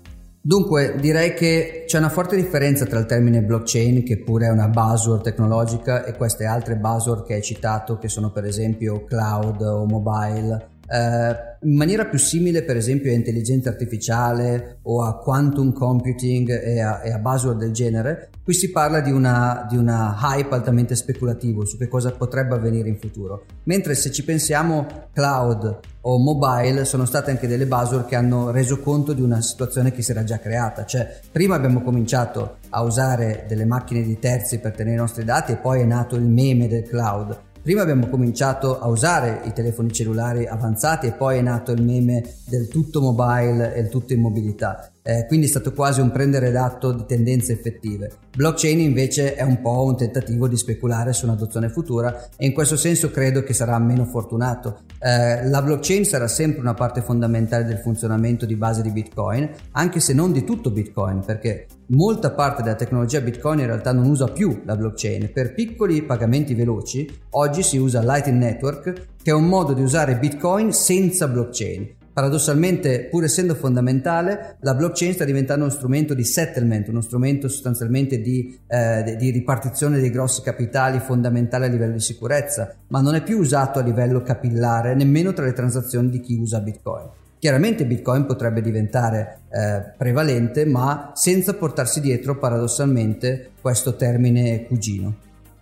Dunque, 0.46 0.94
direi 1.00 1.34
che 1.34 1.82
c'è 1.88 1.98
una 1.98 2.08
forte 2.08 2.36
differenza 2.36 2.84
tra 2.84 3.00
il 3.00 3.06
termine 3.06 3.42
blockchain, 3.42 4.04
che 4.04 4.22
pure 4.22 4.46
è 4.46 4.50
una 4.50 4.68
buzzword 4.68 5.20
tecnologica, 5.20 6.04
e 6.04 6.16
queste 6.16 6.44
altre 6.44 6.76
buzzword 6.76 7.26
che 7.26 7.34
hai 7.34 7.42
citato, 7.42 7.98
che 7.98 8.08
sono 8.08 8.30
per 8.30 8.44
esempio 8.44 9.04
cloud 9.06 9.60
o 9.60 9.84
mobile. 9.86 10.75
Eh, 10.88 11.54
in 11.66 11.76
maniera 11.76 12.06
più 12.06 12.18
simile 12.18 12.62
per 12.62 12.76
esempio 12.76 13.10
a 13.10 13.14
intelligenza 13.14 13.70
artificiale 13.70 14.78
o 14.82 15.02
a 15.02 15.18
quantum 15.18 15.72
computing 15.72 16.48
e 16.48 16.80
a, 16.80 17.02
e 17.02 17.10
a 17.10 17.18
buzzword 17.18 17.58
del 17.58 17.72
genere, 17.72 18.30
qui 18.42 18.54
si 18.54 18.70
parla 18.70 19.00
di 19.00 19.10
una, 19.10 19.66
di 19.68 19.76
una 19.76 20.16
hype 20.22 20.54
altamente 20.54 20.94
speculativo 20.94 21.64
su 21.64 21.76
che 21.76 21.88
cosa 21.88 22.12
potrebbe 22.12 22.54
avvenire 22.54 22.88
in 22.88 22.98
futuro. 22.98 23.44
Mentre 23.64 23.94
se 23.94 24.12
ci 24.12 24.22
pensiamo 24.22 25.08
cloud 25.12 25.80
o 26.02 26.18
mobile 26.18 26.84
sono 26.84 27.04
state 27.04 27.32
anche 27.32 27.48
delle 27.48 27.66
buzzword 27.66 28.06
che 28.06 28.14
hanno 28.14 28.50
reso 28.50 28.78
conto 28.78 29.12
di 29.12 29.22
una 29.22 29.40
situazione 29.40 29.90
che 29.90 30.02
si 30.02 30.12
era 30.12 30.22
già 30.22 30.38
creata, 30.38 30.84
cioè 30.84 31.20
prima 31.32 31.56
abbiamo 31.56 31.82
cominciato 31.82 32.58
a 32.70 32.82
usare 32.82 33.44
delle 33.48 33.64
macchine 33.64 34.02
di 34.02 34.18
terzi 34.18 34.60
per 34.60 34.72
tenere 34.72 34.94
i 34.94 35.00
nostri 35.00 35.24
dati 35.24 35.52
e 35.52 35.56
poi 35.56 35.80
è 35.80 35.84
nato 35.84 36.14
il 36.14 36.28
meme 36.28 36.68
del 36.68 36.84
cloud 36.84 37.45
Prima 37.66 37.82
abbiamo 37.82 38.06
cominciato 38.06 38.78
a 38.78 38.86
usare 38.86 39.40
i 39.42 39.52
telefoni 39.52 39.90
cellulari 39.90 40.46
avanzati 40.46 41.08
e 41.08 41.12
poi 41.14 41.38
è 41.38 41.40
nato 41.40 41.72
il 41.72 41.82
meme 41.82 42.22
del 42.44 42.68
tutto 42.68 43.00
mobile 43.00 43.74
e 43.74 43.80
il 43.80 43.88
tutto 43.88 44.12
in 44.12 44.20
mobilità 44.20 44.92
eh, 45.06 45.24
quindi 45.28 45.46
è 45.46 45.48
stato 45.48 45.72
quasi 45.72 46.00
un 46.00 46.10
prendere 46.10 46.50
d'atto 46.50 46.90
di 46.90 47.04
tendenze 47.06 47.52
effettive. 47.52 48.10
Blockchain 48.34 48.80
invece 48.80 49.36
è 49.36 49.42
un 49.42 49.60
po' 49.60 49.84
un 49.84 49.96
tentativo 49.96 50.48
di 50.48 50.56
speculare 50.56 51.12
su 51.12 51.26
un'adozione 51.26 51.68
futura 51.68 52.28
e 52.36 52.44
in 52.44 52.52
questo 52.52 52.76
senso 52.76 53.12
credo 53.12 53.44
che 53.44 53.54
sarà 53.54 53.78
meno 53.78 54.04
fortunato. 54.04 54.80
Eh, 54.98 55.46
la 55.46 55.62
blockchain 55.62 56.04
sarà 56.04 56.26
sempre 56.26 56.60
una 56.60 56.74
parte 56.74 57.02
fondamentale 57.02 57.64
del 57.64 57.78
funzionamento 57.78 58.46
di 58.46 58.56
base 58.56 58.82
di 58.82 58.90
Bitcoin, 58.90 59.48
anche 59.72 60.00
se 60.00 60.12
non 60.12 60.32
di 60.32 60.42
tutto 60.42 60.72
Bitcoin, 60.72 61.22
perché 61.24 61.66
molta 61.88 62.32
parte 62.32 62.62
della 62.62 62.74
tecnologia 62.74 63.20
Bitcoin 63.20 63.60
in 63.60 63.66
realtà 63.66 63.92
non 63.92 64.06
usa 64.06 64.26
più 64.26 64.62
la 64.64 64.76
blockchain. 64.76 65.30
Per 65.32 65.54
piccoli 65.54 66.02
pagamenti 66.02 66.54
veloci 66.54 67.08
oggi 67.30 67.62
si 67.62 67.76
usa 67.76 68.00
Lightning 68.00 68.38
Network, 68.38 68.92
che 69.22 69.30
è 69.30 69.34
un 69.34 69.46
modo 69.46 69.72
di 69.72 69.82
usare 69.82 70.18
Bitcoin 70.18 70.72
senza 70.72 71.28
blockchain. 71.28 71.94
Paradossalmente, 72.16 73.08
pur 73.10 73.24
essendo 73.24 73.54
fondamentale, 73.54 74.56
la 74.60 74.74
blockchain 74.74 75.12
sta 75.12 75.26
diventando 75.26 75.64
uno 75.64 75.72
strumento 75.72 76.14
di 76.14 76.24
settlement, 76.24 76.88
uno 76.88 77.02
strumento 77.02 77.46
sostanzialmente 77.46 78.22
di, 78.22 78.58
eh, 78.68 79.16
di, 79.18 79.30
ripartizione 79.30 80.00
dei 80.00 80.08
grossi 80.08 80.40
capitali 80.40 80.98
fondamentale 80.98 81.66
a 81.66 81.68
livello 81.68 81.92
di 81.92 82.00
sicurezza, 82.00 82.74
ma 82.88 83.02
non 83.02 83.16
è 83.16 83.22
più 83.22 83.36
usato 83.36 83.80
a 83.80 83.82
livello 83.82 84.22
capillare 84.22 84.94
nemmeno 84.94 85.34
tra 85.34 85.44
le 85.44 85.52
transazioni 85.52 86.08
di 86.08 86.20
chi 86.20 86.38
usa 86.38 86.58
Bitcoin. 86.60 87.06
Chiaramente 87.46 87.84
Bitcoin 87.84 88.26
potrebbe 88.26 88.60
diventare 88.60 89.42
eh, 89.52 89.92
prevalente, 89.96 90.64
ma 90.66 91.12
senza 91.14 91.54
portarsi 91.54 92.00
dietro 92.00 92.36
paradossalmente 92.40 93.52
questo 93.60 93.94
termine 93.94 94.64
cugino. 94.64 95.14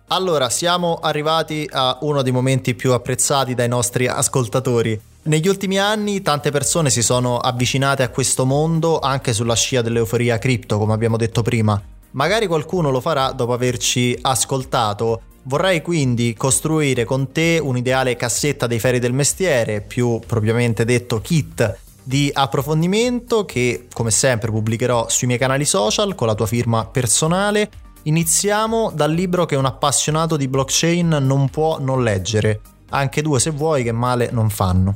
Allora, 0.07 0.49
siamo 0.49 0.95
arrivati 0.95 1.69
a 1.71 1.99
uno 2.01 2.23
dei 2.23 2.31
momenti 2.31 2.73
più 2.73 2.91
apprezzati 2.91 3.53
dai 3.53 3.67
nostri 3.67 4.07
ascoltatori. 4.07 4.99
Negli 5.25 5.47
ultimi 5.47 5.77
anni 5.77 6.23
tante 6.23 6.49
persone 6.49 6.89
si 6.89 7.03
sono 7.03 7.37
avvicinate 7.37 8.01
a 8.01 8.09
questo 8.09 8.45
mondo 8.45 8.97
anche 8.97 9.31
sulla 9.31 9.53
scia 9.53 9.83
dell'euforia 9.83 10.39
cripto, 10.39 10.79
come 10.79 10.93
abbiamo 10.93 11.17
detto 11.17 11.43
prima. 11.43 11.79
Magari 12.13 12.47
qualcuno 12.47 12.89
lo 12.89 12.99
farà 12.99 13.31
dopo 13.31 13.53
averci 13.53 14.17
ascoltato. 14.21 15.21
Vorrei 15.45 15.81
quindi 15.81 16.33
costruire 16.35 17.03
con 17.03 17.31
te 17.31 17.59
un'ideale 17.61 18.15
cassetta 18.15 18.67
dei 18.67 18.79
ferri 18.79 18.99
del 18.99 19.13
mestiere, 19.13 19.81
più 19.81 20.19
propriamente 20.25 20.85
detto 20.85 21.21
kit 21.21 21.77
di 22.03 22.29
approfondimento 22.33 23.45
che 23.45 23.87
come 23.91 24.11
sempre 24.11 24.51
pubblicherò 24.51 25.09
sui 25.09 25.27
miei 25.27 25.39
canali 25.39 25.65
social 25.65 26.13
con 26.13 26.27
la 26.27 26.35
tua 26.35 26.45
firma 26.45 26.85
personale 26.85 27.69
Iniziamo 28.07 28.91
dal 28.93 29.11
libro 29.11 29.45
che 29.45 29.55
un 29.55 29.65
appassionato 29.65 30.37
di 30.37 30.47
blockchain 30.47 31.07
non 31.21 31.49
può 31.49 31.79
non 31.79 32.03
leggere, 32.03 32.61
anche 32.89 33.23
due 33.23 33.39
se 33.39 33.49
vuoi 33.49 33.81
che 33.83 33.91
male 33.91 34.29
non 34.31 34.51
fanno. 34.51 34.95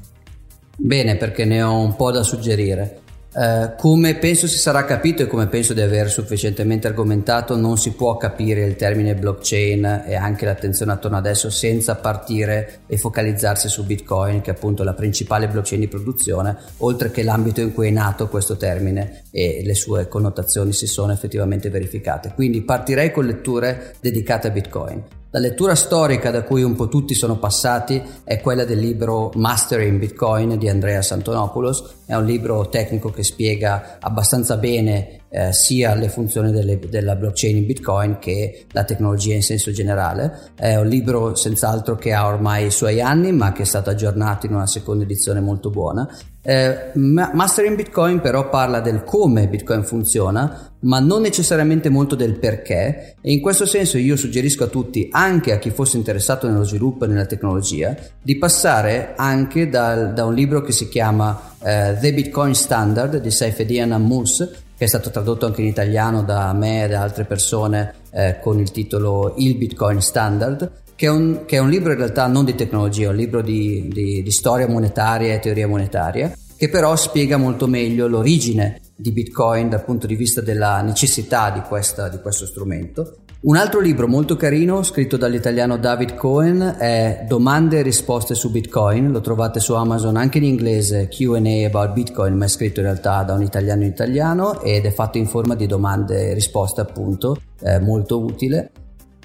Bene, 0.76 1.18
perché 1.18 1.44
ne 1.44 1.64
ho 1.64 1.80
un 1.80 1.96
po' 1.96 2.12
da 2.12 2.22
suggerire. 2.22 3.00
Uh, 3.40 3.74
come 3.78 4.16
penso 4.16 4.48
si 4.48 4.58
sarà 4.58 4.84
capito 4.84 5.24
e 5.24 5.28
come 5.28 5.48
penso 5.48 5.74
di 5.74 5.80
aver 5.80 6.10
sufficientemente 6.10 6.88
argomentato, 6.88 7.56
non 7.56 7.78
si 7.78 7.94
può 7.94 8.18
capire 8.18 8.66
il 8.66 8.76
termine 8.76 9.16
blockchain 9.16 10.04
e 10.06 10.16
anche 10.16 10.44
l'attenzione 10.44 10.92
attorno 10.92 11.16
adesso 11.16 11.50
senza 11.50 11.96
partire 11.96 12.82
e 12.86 12.98
focalizzarsi 12.98 13.70
su 13.70 13.86
Bitcoin, 13.86 14.42
che 14.42 14.52
è 14.52 14.56
appunto 14.56 14.84
la 14.84 14.94
principale 14.94 15.48
blockchain 15.48 15.80
di 15.80 15.88
produzione, 15.88 16.58
oltre 16.80 17.12
che 17.12 17.24
l'ambito 17.24 17.62
in 17.62 17.74
cui 17.74 17.88
è 17.88 17.92
nato 17.92 18.28
questo 18.28 18.58
termine 18.58 19.24
e 19.32 19.62
le 19.64 19.74
sue 19.74 20.10
connotazioni 20.10 20.74
si 20.74 20.86
sono 20.86 21.14
effettivamente 21.14 21.70
verificate. 21.70 22.34
Quindi 22.36 22.62
partirei 22.64 23.10
con 23.10 23.26
letture 23.26 23.96
dedicate 24.02 24.48
a 24.48 24.52
Bitcoin. 24.52 25.19
La 25.32 25.38
lettura 25.38 25.76
storica 25.76 26.32
da 26.32 26.42
cui 26.42 26.64
un 26.64 26.76
po' 26.76 26.88
tutti 26.88 27.14
sono 27.14 27.38
passati 27.38 28.02
è 28.24 28.42
quella 28.42 28.66
del 28.66 28.80
libro 28.80 29.30
Mastering 29.36 30.00
Bitcoin 30.00 30.58
di 30.58 30.68
Andrea 30.68 31.02
Antonopoulos, 31.08 31.98
è 32.08 32.16
un 32.16 32.26
libro 32.26 32.68
tecnico 32.68 33.12
che 33.12 33.22
spiega 33.22 33.98
abbastanza 34.00 34.58
bene 34.58 35.20
eh, 35.30 35.54
sia 35.54 35.94
le 35.94 36.10
funzioni 36.10 36.52
delle, 36.52 36.80
della 36.80 37.16
blockchain 37.16 37.58
in 37.58 37.68
Bitcoin 37.68 38.18
che 38.18 38.66
la 38.72 38.84
tecnologia 38.86 39.36
in 39.36 39.44
senso 39.44 39.70
generale. 39.72 40.54
È 40.56 40.76
un 40.78 40.88
libro 40.88 41.36
senz'altro 41.36 41.96
che 41.96 42.12
ha 42.12 42.26
ormai 42.26 42.66
i 42.66 42.72
suoi 42.72 43.00
anni 43.00 43.32
ma 43.32 43.52
che 43.52 43.62
è 43.62 43.66
stato 43.66 43.92
aggiornato 43.92 44.48
in 44.48 44.56
una 44.56 44.66
seconda 44.66 45.04
edizione 45.04 45.42
molto 45.42 45.70
buona 45.70 46.10
eh, 46.50 46.90
Mastering 46.96 47.76
Bitcoin 47.76 48.22
però 48.22 48.50
parla 48.50 48.80
del 48.80 49.04
come 49.04 49.48
Bitcoin 49.48 49.84
funziona, 49.84 50.72
ma 50.80 51.00
non 51.00 51.22
necessariamente 51.22 51.90
molto 51.90 52.16
del 52.16 52.40
perché. 52.40 53.18
E 53.22 53.32
in 53.32 53.40
questo 53.40 53.68
senso 53.68 54.00
io 54.00 54.16
suggerisco 54.16 54.64
a 54.64 54.68
tutti, 54.68 55.10
anche 55.12 55.52
a 55.52 55.60
chi 55.60 55.70
fosse 55.70 55.98
interessato 55.98 56.48
nello 56.48 56.64
sviluppo 56.64 57.06
e 57.06 57.08
nella 57.08 57.28
tecnologia, 57.28 57.96
di 58.20 58.36
passare 58.40 59.14
anche 59.16 59.70
dal, 59.70 60.12
da 60.14 60.26
un 60.26 60.34
libro 60.34 60.62
che 60.62 60.72
si 60.72 60.90
chiama 60.90 61.40
eh, 61.62 61.96
The 62.00 62.14
Bitcoin 62.16 62.56
Standard 62.56 63.18
di 63.18 63.30
Saifedian 63.30 63.92
Ammous, 63.92 64.50
che 64.76 64.86
è 64.86 64.88
stato 64.88 65.12
tradotto 65.12 65.46
anche 65.46 65.62
in 65.62 65.68
italiano 65.68 66.24
da 66.24 66.52
me 66.54 66.86
e 66.86 66.88
da 66.88 67.04
altre 67.04 67.26
persone 67.26 67.94
eh, 68.10 68.40
con 68.42 68.58
il 68.58 68.72
titolo 68.72 69.36
Il 69.38 69.56
Bitcoin 69.56 70.02
Standard, 70.02 70.72
che 71.00 71.06
è, 71.06 71.10
un, 71.10 71.46
che 71.46 71.56
è 71.56 71.60
un 71.60 71.70
libro 71.70 71.94
in 71.94 71.98
realtà 71.98 72.28
non 72.28 72.44
di 72.44 72.56
tecnologia, 72.56 73.06
è 73.06 73.12
un 73.12 73.16
libro 73.16 73.42
di, 73.42 73.88
di, 73.90 74.22
di 74.22 74.32
storia 74.32 74.68
monetaria 74.68 75.34
e 75.34 75.40
teoria 75.40 75.66
monetaria, 75.66 76.38
che 76.58 76.68
però 76.68 76.94
spiega 76.98 77.38
molto 77.38 77.68
meglio 77.68 78.06
l'origine 78.06 78.82
di 78.98 79.14
Bitcoin 79.14 79.70
dal 79.70 79.86
punto 79.86 80.08
di 80.08 80.18
vista 80.18 80.42
della 80.42 80.82
necessità 80.82 81.52
di, 81.52 81.62
questa, 81.62 82.10
di 82.10 82.18
questo 82.20 82.46
strumento 82.46 83.20
Un 83.44 83.56
altro 83.56 83.80
libro 83.80 84.10
molto 84.10 84.36
carino 84.36 84.84
scritto 84.84 85.16
dall'italiano 85.16 85.78
David 85.78 86.16
Cohen 86.16 86.76
è 86.78 87.24
Domande 87.26 87.80
e 87.80 87.82
risposte 87.82 88.36
su 88.36 88.52
Bitcoin, 88.52 89.10
lo 89.10 89.22
trovate 89.22 89.62
su 89.62 89.76
Amazon 89.76 90.18
anche 90.18 90.40
in 90.40 90.44
inglese 90.44 91.08
QA 91.08 91.66
about 91.66 91.94
Bitcoin, 91.94 92.36
ma 92.36 92.44
è 92.44 92.50
scritto 92.50 92.82
in 92.82 92.88
realtà 92.88 93.24
da 93.24 93.36
un 93.36 93.42
italiano 93.42 93.84
in 93.84 93.88
italiano 93.88 94.62
ed 94.62 94.84
è 94.84 94.92
fatto 94.92 95.18
in 95.18 95.28
forma 95.28 95.56
di 95.56 95.66
domande 95.66 96.32
e 96.32 96.34
risposte 96.34 96.82
appunto, 96.82 97.38
è 97.58 97.80
molto 97.80 98.20
utile. 98.20 98.72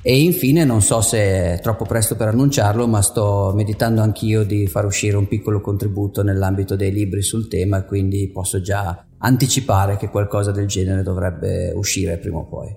E 0.07 0.21
infine, 0.21 0.67
non 0.67 0.83
so 0.83 1.01
se 1.01 1.55
è 1.55 1.61
troppo 1.63 1.87
presto 1.87 2.15
per 2.15 2.29
annunciarlo, 2.29 2.87
ma 2.87 3.01
sto 3.01 3.53
meditando 3.55 4.03
anch'io 4.03 4.45
di 4.45 4.67
far 4.67 4.85
uscire 4.85 5.17
un 5.17 5.27
piccolo 5.27 5.63
contributo 5.63 6.23
nell'ambito 6.23 6.77
dei 6.77 6.93
libri 6.93 7.23
sul 7.23 7.49
tema 7.49 7.85
quindi 7.85 8.29
posso 8.29 8.61
già 8.61 9.03
anticipare 9.17 9.97
che 9.97 10.11
qualcosa 10.11 10.51
del 10.51 10.67
genere 10.67 11.03
dovrebbe 11.03 11.73
uscire 11.75 12.19
prima 12.19 12.37
o 12.37 12.45
poi. 12.45 12.77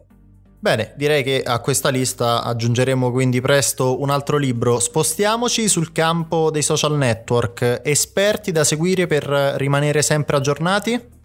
Bene, 0.58 0.94
direi 0.96 1.22
che 1.22 1.44
a 1.44 1.60
questa 1.60 1.90
lista 1.90 2.44
aggiungeremo 2.44 3.12
quindi 3.12 3.42
presto 3.42 4.00
un 4.00 4.10
altro 4.10 4.38
libro. 4.38 4.80
Spostiamoci 4.80 5.68
sul 5.68 5.92
campo 5.92 6.50
dei 6.50 6.62
social 6.62 6.96
network, 6.96 7.82
esperti 7.84 8.54
da 8.54 8.64
seguire 8.64 9.06
per 9.06 9.26
rimanere 9.58 10.02
sempre 10.02 10.38
aggiornati? 10.38 11.16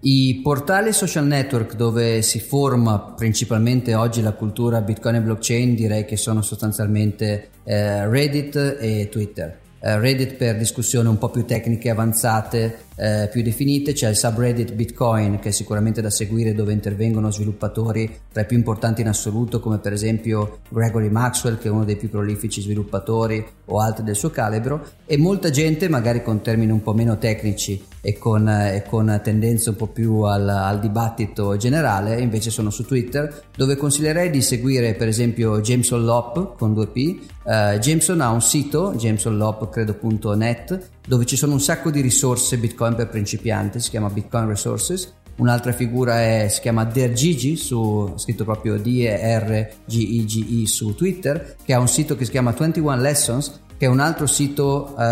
I 0.00 0.40
portali 0.44 0.92
social 0.92 1.26
network 1.26 1.74
dove 1.74 2.22
si 2.22 2.38
forma 2.38 3.00
principalmente 3.00 3.96
oggi 3.96 4.22
la 4.22 4.32
cultura 4.32 4.80
Bitcoin 4.80 5.16
e 5.16 5.20
blockchain 5.20 5.74
direi 5.74 6.04
che 6.04 6.16
sono 6.16 6.40
sostanzialmente 6.40 7.50
eh, 7.64 8.08
Reddit 8.08 8.76
e 8.78 9.08
Twitter. 9.10 9.58
Eh, 9.80 9.98
Reddit 9.98 10.34
per 10.34 10.56
discussioni 10.56 11.08
un 11.08 11.18
po' 11.18 11.30
più 11.30 11.44
tecniche 11.44 11.90
avanzate 11.90 12.86
eh, 12.98 13.28
più 13.30 13.42
definite, 13.42 13.92
c'è 13.92 14.08
il 14.08 14.16
subreddit 14.16 14.72
Bitcoin 14.72 15.38
che 15.38 15.50
è 15.50 15.52
sicuramente 15.52 16.00
da 16.02 16.10
seguire 16.10 16.52
dove 16.52 16.72
intervengono 16.72 17.30
sviluppatori 17.30 18.12
tra 18.32 18.42
i 18.42 18.46
più 18.46 18.56
importanti 18.56 19.02
in 19.02 19.08
assoluto 19.08 19.60
come 19.60 19.78
per 19.78 19.92
esempio 19.92 20.58
Gregory 20.68 21.08
Maxwell 21.08 21.58
che 21.58 21.68
è 21.68 21.70
uno 21.70 21.84
dei 21.84 21.96
più 21.96 22.10
prolifici 22.10 22.60
sviluppatori 22.60 23.46
o 23.66 23.78
altri 23.80 24.02
del 24.02 24.16
suo 24.16 24.30
calibro. 24.30 24.84
E 25.06 25.16
molta 25.16 25.50
gente 25.50 25.88
magari 25.88 26.22
con 26.24 26.42
termini 26.42 26.72
un 26.72 26.82
po' 26.82 26.92
meno 26.92 27.18
tecnici 27.18 27.80
e 28.00 28.18
con, 28.18 28.48
eh, 28.48 28.84
con 28.88 29.20
tendenze 29.22 29.70
un 29.70 29.76
po' 29.76 29.86
più 29.86 30.22
al, 30.22 30.48
al, 30.48 30.80
dibattito 30.80 31.56
generale 31.56 32.20
invece 32.20 32.50
sono 32.50 32.70
su 32.70 32.84
Twitter 32.84 33.44
dove 33.56 33.76
consiglierei 33.76 34.30
di 34.30 34.40
seguire 34.40 34.94
per 34.94 35.08
esempio 35.08 35.60
Jameson 35.60 36.04
Lop 36.04 36.56
con 36.56 36.72
2P 36.72 37.18
uh, 37.42 37.78
Jameson 37.78 38.20
ha 38.20 38.30
un 38.30 38.40
sito 38.40 38.94
jamesonlop 38.96 39.68
credo.net 39.68 40.96
dove 41.08 41.24
ci 41.24 41.36
sono 41.36 41.54
un 41.54 41.60
sacco 41.60 41.90
di 41.90 42.02
risorse 42.02 42.58
Bitcoin 42.58 42.94
per 42.94 43.08
principianti, 43.08 43.80
si 43.80 43.88
chiama 43.88 44.10
Bitcoin 44.10 44.46
Resources. 44.46 45.14
Un'altra 45.36 45.72
figura 45.72 46.20
è, 46.20 46.48
si 46.50 46.60
chiama 46.60 46.84
DerGigi, 46.84 47.56
su, 47.56 48.12
scritto 48.16 48.44
proprio 48.44 48.76
D-E-R-G-I-G-I 48.76 50.66
su 50.66 50.94
Twitter, 50.94 51.56
che 51.64 51.72
ha 51.72 51.80
un 51.80 51.88
sito 51.88 52.14
che 52.14 52.26
si 52.26 52.30
chiama 52.30 52.50
21 52.50 52.96
Lessons, 52.96 53.60
che 53.78 53.86
è 53.86 53.88
un 53.88 54.00
altro 54.00 54.26
sito 54.26 54.92
uh, 54.96 55.02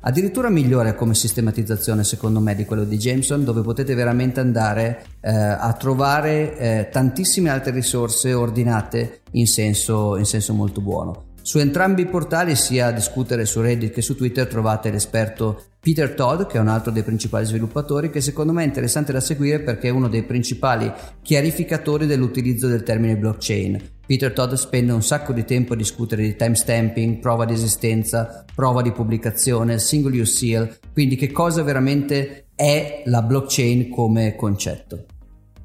addirittura 0.00 0.50
migliore 0.50 0.96
come 0.96 1.14
sistematizzazione 1.14 2.02
secondo 2.02 2.40
me 2.40 2.56
di 2.56 2.64
quello 2.64 2.82
di 2.82 2.96
Jameson 2.96 3.44
dove 3.44 3.62
potete 3.62 3.94
veramente 3.94 4.40
andare 4.40 5.04
uh, 5.20 5.28
a 5.30 5.72
trovare 5.78 6.88
uh, 6.88 6.92
tantissime 6.92 7.50
altre 7.50 7.70
risorse 7.70 8.34
ordinate 8.34 9.20
in 9.32 9.46
senso, 9.46 10.16
in 10.16 10.24
senso 10.24 10.54
molto 10.54 10.80
buono. 10.80 11.28
Su 11.42 11.58
entrambi 11.58 12.02
i 12.02 12.06
portali, 12.06 12.54
sia 12.54 12.88
a 12.88 12.92
discutere 12.92 13.44
su 13.44 13.60
Reddit 13.60 13.92
che 13.92 14.02
su 14.02 14.14
Twitter, 14.14 14.46
trovate 14.46 14.90
l'esperto 14.90 15.64
Peter 15.80 16.14
Todd, 16.14 16.46
che 16.46 16.58
è 16.58 16.60
un 16.60 16.68
altro 16.68 16.92
dei 16.92 17.02
principali 17.02 17.46
sviluppatori, 17.46 18.10
che 18.10 18.20
secondo 18.20 18.52
me 18.52 18.62
è 18.62 18.66
interessante 18.66 19.12
da 19.12 19.20
seguire 19.20 19.60
perché 19.60 19.88
è 19.88 19.92
uno 19.92 20.08
dei 20.08 20.24
principali 20.24 20.92
chiarificatori 21.22 22.06
dell'utilizzo 22.06 22.68
del 22.68 22.82
termine 22.82 23.16
blockchain. 23.16 23.80
Peter 24.06 24.32
Todd 24.32 24.52
spende 24.54 24.92
un 24.92 25.02
sacco 25.02 25.32
di 25.32 25.44
tempo 25.44 25.72
a 25.72 25.76
discutere 25.76 26.22
di 26.22 26.36
timestamping, 26.36 27.20
prova 27.20 27.46
di 27.46 27.54
esistenza, 27.54 28.44
prova 28.54 28.82
di 28.82 28.92
pubblicazione, 28.92 29.78
single 29.78 30.20
use 30.20 30.36
seal, 30.36 30.76
quindi 30.92 31.16
che 31.16 31.30
cosa 31.30 31.62
veramente 31.62 32.48
è 32.54 33.02
la 33.06 33.22
blockchain 33.22 33.88
come 33.88 34.36
concetto. 34.36 35.06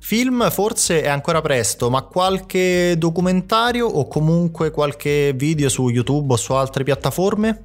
Film 0.06 0.52
forse 0.52 1.02
è 1.02 1.08
ancora 1.08 1.42
presto, 1.42 1.90
ma 1.90 2.03
qualche 2.03 2.96
documentario 2.96 3.88
o 3.88 4.08
comunque 4.08 4.70
qualche 4.70 5.34
video 5.34 5.68
su 5.68 5.90
YouTube 5.90 6.34
o 6.34 6.36
su 6.36 6.53
altre 6.53 6.84
piattaforme? 6.84 7.62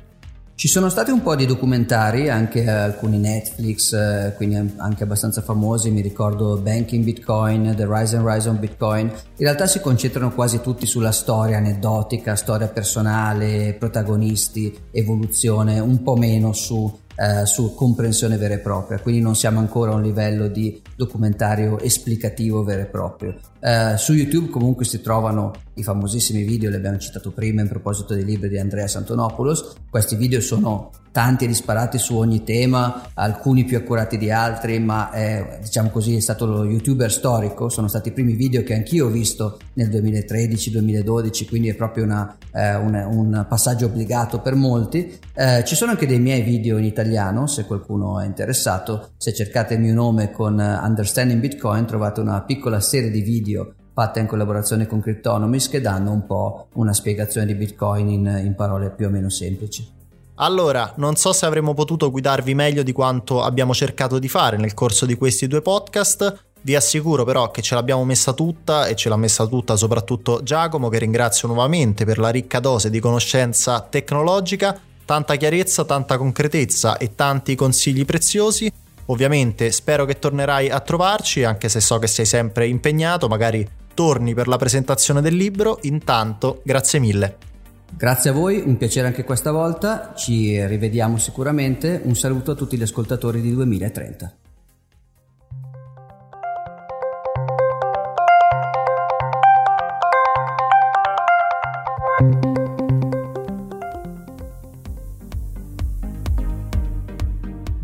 Ci 0.55 0.67
sono 0.67 0.89
stati 0.89 1.11
un 1.11 1.21
po' 1.21 1.37
di 1.37 1.45
documentari, 1.45 2.31
anche 2.31 2.67
alcuni 2.67 3.19
Netflix, 3.19 3.93
eh, 3.93 4.33
quindi 4.39 4.57
anche 4.79 5.03
abbastanza 5.03 5.43
famosi, 5.43 5.91
mi 5.91 6.01
ricordo 6.01 6.57
Banking 6.57 7.05
Bitcoin, 7.05 7.75
The 7.77 7.87
Rise 7.87 8.17
and 8.17 8.27
Rise 8.27 8.49
on 8.49 8.59
Bitcoin. 8.59 9.07
In 9.09 9.45
realtà 9.45 9.67
si 9.67 9.81
concentrano 9.81 10.33
quasi 10.33 10.63
tutti 10.63 10.87
sulla 10.87 11.13
storia 11.13 11.59
aneddotica, 11.59 12.37
storia 12.37 12.69
personale, 12.69 13.77
protagonisti, 13.79 14.75
evoluzione, 14.93 15.79
un 15.79 16.03
po' 16.03 16.17
meno 16.17 16.55
su 16.55 16.91
eh, 17.21 17.45
su 17.45 17.75
comprensione 17.75 18.39
vera 18.39 18.55
e 18.55 18.61
propria, 18.61 18.99
quindi 18.99 19.21
non 19.21 19.37
siamo 19.37 19.59
ancora 19.59 19.93
a 19.93 19.95
un 19.95 20.03
livello 20.03 20.49
di 20.49 20.81
documentario 20.97 21.79
esplicativo 21.79 22.65
vero 22.65 22.83
e 22.83 22.87
proprio. 22.87 23.37
Eh, 23.61 23.99
su 23.99 24.15
YouTube 24.15 24.49
comunque 24.49 24.87
si 24.87 25.03
trovano 25.03 25.53
i 25.75 25.83
famosissimi 25.83 26.45
video, 26.45 26.71
li 26.71 26.77
abbiamo 26.77 26.97
citato 26.97 27.31
prima 27.31 27.61
in 27.61 27.69
proposito 27.69 28.15
dei 28.15 28.25
libri 28.25 28.49
di 28.49 28.59
Andrea 28.59 28.89
Santonopoulos, 28.89 29.75
questi 29.91 30.17
video 30.17 30.41
sono 30.41 30.91
tanti 31.13 31.47
disparati 31.47 31.99
su 31.99 32.17
ogni 32.17 32.45
tema, 32.45 33.11
alcuni 33.15 33.65
più 33.65 33.77
accurati 33.77 34.17
di 34.17 34.31
altri, 34.31 34.79
ma 34.79 35.11
è, 35.11 35.59
diciamo 35.63 35.91
così 35.91 36.17
è 36.17 36.21
stato 36.21 36.47
lo 36.47 36.65
youtuber 36.65 37.11
storico, 37.11 37.69
sono 37.69 37.89
stati 37.89 38.09
i 38.09 38.13
primi 38.13 38.35
video 38.35 38.63
che 38.63 38.75
anch'io 38.75 39.07
ho 39.07 39.11
visto 39.11 39.59
nel 39.75 39.89
2013-2012, 39.89 41.49
quindi 41.49 41.69
è 41.69 41.75
proprio 41.75 42.05
una, 42.05 42.37
eh, 42.53 42.77
un, 42.77 42.95
un, 42.95 43.47
passaggio 43.49 43.87
obbligato 43.87 44.41
per 44.41 44.55
molti. 44.55 45.19
Eh, 45.35 45.65
ci 45.65 45.75
sono 45.75 45.93
anche 45.93 46.07
dei 46.07 46.21
miei 46.21 46.43
video 46.43 46.79
in 46.79 46.85
italiano, 46.85 47.47
se 47.47 47.65
qualcuno 47.65 48.21
è 48.21 48.27
interessato, 48.27 49.11
se 49.17 49.35
cercate 49.35 49.75
il 49.75 49.81
mio 49.81 49.95
nome 49.95 50.31
con 50.31 50.59
Understanding 50.59 51.41
Bitcoin 51.41 51.87
trovate 51.87 52.21
una 52.21 52.43
piccola 52.43 52.81
serie 52.81 53.11
di 53.11 53.23
video 53.23 53.75
fatta 53.93 54.21
in 54.21 54.27
collaborazione 54.27 54.87
con 54.87 55.01
Cryptonomics 55.01 55.69
che 55.69 55.81
danno 55.81 56.13
un 56.13 56.25
po' 56.25 56.69
una 56.75 56.93
spiegazione 56.93 57.47
di 57.47 57.55
Bitcoin 57.55 58.09
in, 58.09 58.41
in 58.45 58.55
parole 58.55 58.91
più 58.91 59.07
o 59.07 59.11
meno 59.11 59.29
semplici. 59.29 60.00
Allora, 60.43 60.95
non 60.97 61.17
so 61.17 61.35
se 61.35 61.45
avremmo 61.45 61.75
potuto 61.75 62.11
guidarvi 62.11 62.55
meglio 62.55 62.83
di 62.83 62.93
quanto 62.93 63.43
abbiamo 63.43 63.75
cercato 63.75 64.19
di 64.19 64.27
fare 64.27 64.57
nel 64.57 64.73
corso 64.73 65.05
di 65.05 65.15
questi 65.15 65.47
due 65.47 65.61
podcast. 65.61 66.45
Vi 66.63 66.75
assicuro 66.75 67.25
però 67.25 67.51
che 67.51 67.61
ce 67.61 67.75
l'abbiamo 67.75 68.07
messa 68.07 68.33
tutta 68.33 68.87
e 68.87 68.97
ce 68.97 69.11
l'ha 69.11 69.19
messa 69.19 69.47
tutta 69.47 69.77
soprattutto 69.77 70.43
Giacomo, 70.43 70.89
che 70.89 70.99
ringrazio 70.99 71.47
nuovamente 71.47 72.07
per 72.07 72.19
la 72.19 72.31
ricca 72.31 72.59
dose 72.59 72.89
di 72.89 73.01
conoscenza 73.01 73.81
tecnologica, 73.83 74.81
tanta 75.05 75.37
chiarezza, 75.37 75.85
tanta 75.85 76.17
concretezza 76.17 76.97
e 76.97 77.15
tanti 77.15 77.55
consigli 77.55 78.07
preziosi. 78.07 78.73
Ovviamente 79.07 79.71
spero 79.71 80.07
che 80.07 80.19
tornerai 80.19 80.71
a 80.71 80.81
trovarci, 80.81 81.45
anche 81.45 81.69
se 81.69 81.81
so 81.81 81.99
che 81.99 82.07
sei 82.07 82.25
sempre 82.25 82.67
impegnato, 82.67 83.29
magari 83.29 83.69
torni 83.93 84.33
per 84.33 84.49
la 84.49 84.57
presentazione 84.57 85.21
del 85.21 85.35
libro. 85.35 85.81
Intanto, 85.83 86.63
grazie 86.65 86.99
mille. 86.99 87.50
Grazie 87.97 88.31
a 88.31 88.33
voi, 88.33 88.63
un 88.65 88.77
piacere 88.77 89.07
anche 89.07 89.25
questa 89.25 89.51
volta, 89.51 90.15
ci 90.17 90.65
rivediamo 90.67 91.19
sicuramente, 91.19 92.01
un 92.05 92.15
saluto 92.15 92.53
a 92.53 92.55
tutti 92.55 92.77
gli 92.77 92.83
ascoltatori 92.83 93.41
di 93.41 93.53
2030. 93.55 94.35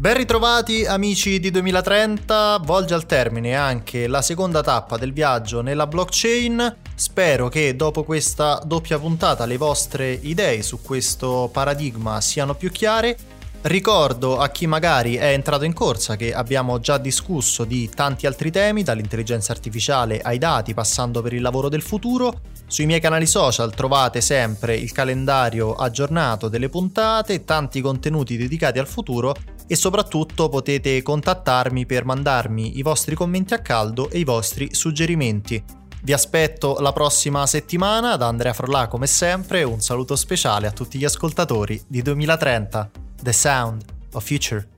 Ben 0.06 0.16
ritrovati 0.16 0.84
amici 0.86 1.40
di 1.40 1.50
2030, 1.50 2.60
volge 2.62 2.94
al 2.94 3.06
termine 3.06 3.56
anche 3.56 4.06
la 4.06 4.22
seconda 4.22 4.62
tappa 4.62 4.96
del 4.96 5.12
viaggio 5.12 5.62
nella 5.62 5.88
blockchain. 5.88 6.76
Spero 6.98 7.48
che 7.48 7.76
dopo 7.76 8.04
questa 8.04 8.62
doppia 8.64 8.98
puntata 8.98 9.44
le 9.44 9.58
vostre 9.58 10.12
idee 10.12 10.62
su 10.62 10.80
questo 10.80 11.50
paradigma 11.52 12.22
siano 12.22 12.54
più 12.54 12.70
chiare. 12.70 13.18
Ricordo 13.60 14.38
a 14.38 14.48
chi 14.48 14.66
magari 14.66 15.16
è 15.16 15.32
entrato 15.32 15.64
in 15.64 15.74
corsa 15.74 16.16
che 16.16 16.32
abbiamo 16.32 16.80
già 16.80 16.96
discusso 16.96 17.64
di 17.64 17.90
tanti 17.90 18.26
altri 18.26 18.50
temi, 18.50 18.82
dall'intelligenza 18.82 19.52
artificiale 19.52 20.22
ai 20.22 20.38
dati, 20.38 20.72
passando 20.72 21.20
per 21.20 21.34
il 21.34 21.42
lavoro 21.42 21.68
del 21.68 21.82
futuro. 21.82 22.40
Sui 22.66 22.86
miei 22.86 23.00
canali 23.00 23.26
social 23.26 23.74
trovate 23.74 24.22
sempre 24.22 24.74
il 24.74 24.90
calendario 24.92 25.74
aggiornato 25.74 26.48
delle 26.48 26.70
puntate, 26.70 27.44
tanti 27.44 27.82
contenuti 27.82 28.38
dedicati 28.38 28.78
al 28.78 28.88
futuro 28.88 29.34
e 29.66 29.76
soprattutto 29.76 30.48
potete 30.48 31.02
contattarmi 31.02 31.84
per 31.84 32.06
mandarmi 32.06 32.78
i 32.78 32.82
vostri 32.82 33.14
commenti 33.14 33.52
a 33.52 33.58
caldo 33.58 34.08
e 34.08 34.18
i 34.18 34.24
vostri 34.24 34.74
suggerimenti. 34.74 35.84
Vi 36.02 36.12
aspetto 36.12 36.78
la 36.80 36.92
prossima 36.92 37.46
settimana 37.46 38.16
da 38.16 38.28
Andrea 38.28 38.52
Frollà 38.52 38.86
come 38.86 39.06
sempre, 39.06 39.64
un 39.64 39.80
saluto 39.80 40.14
speciale 40.14 40.66
a 40.66 40.72
tutti 40.72 40.98
gli 40.98 41.04
ascoltatori 41.04 41.82
di 41.86 42.02
2030, 42.02 42.90
The 43.22 43.32
Sound 43.32 43.84
of 44.12 44.24
Future. 44.24 44.75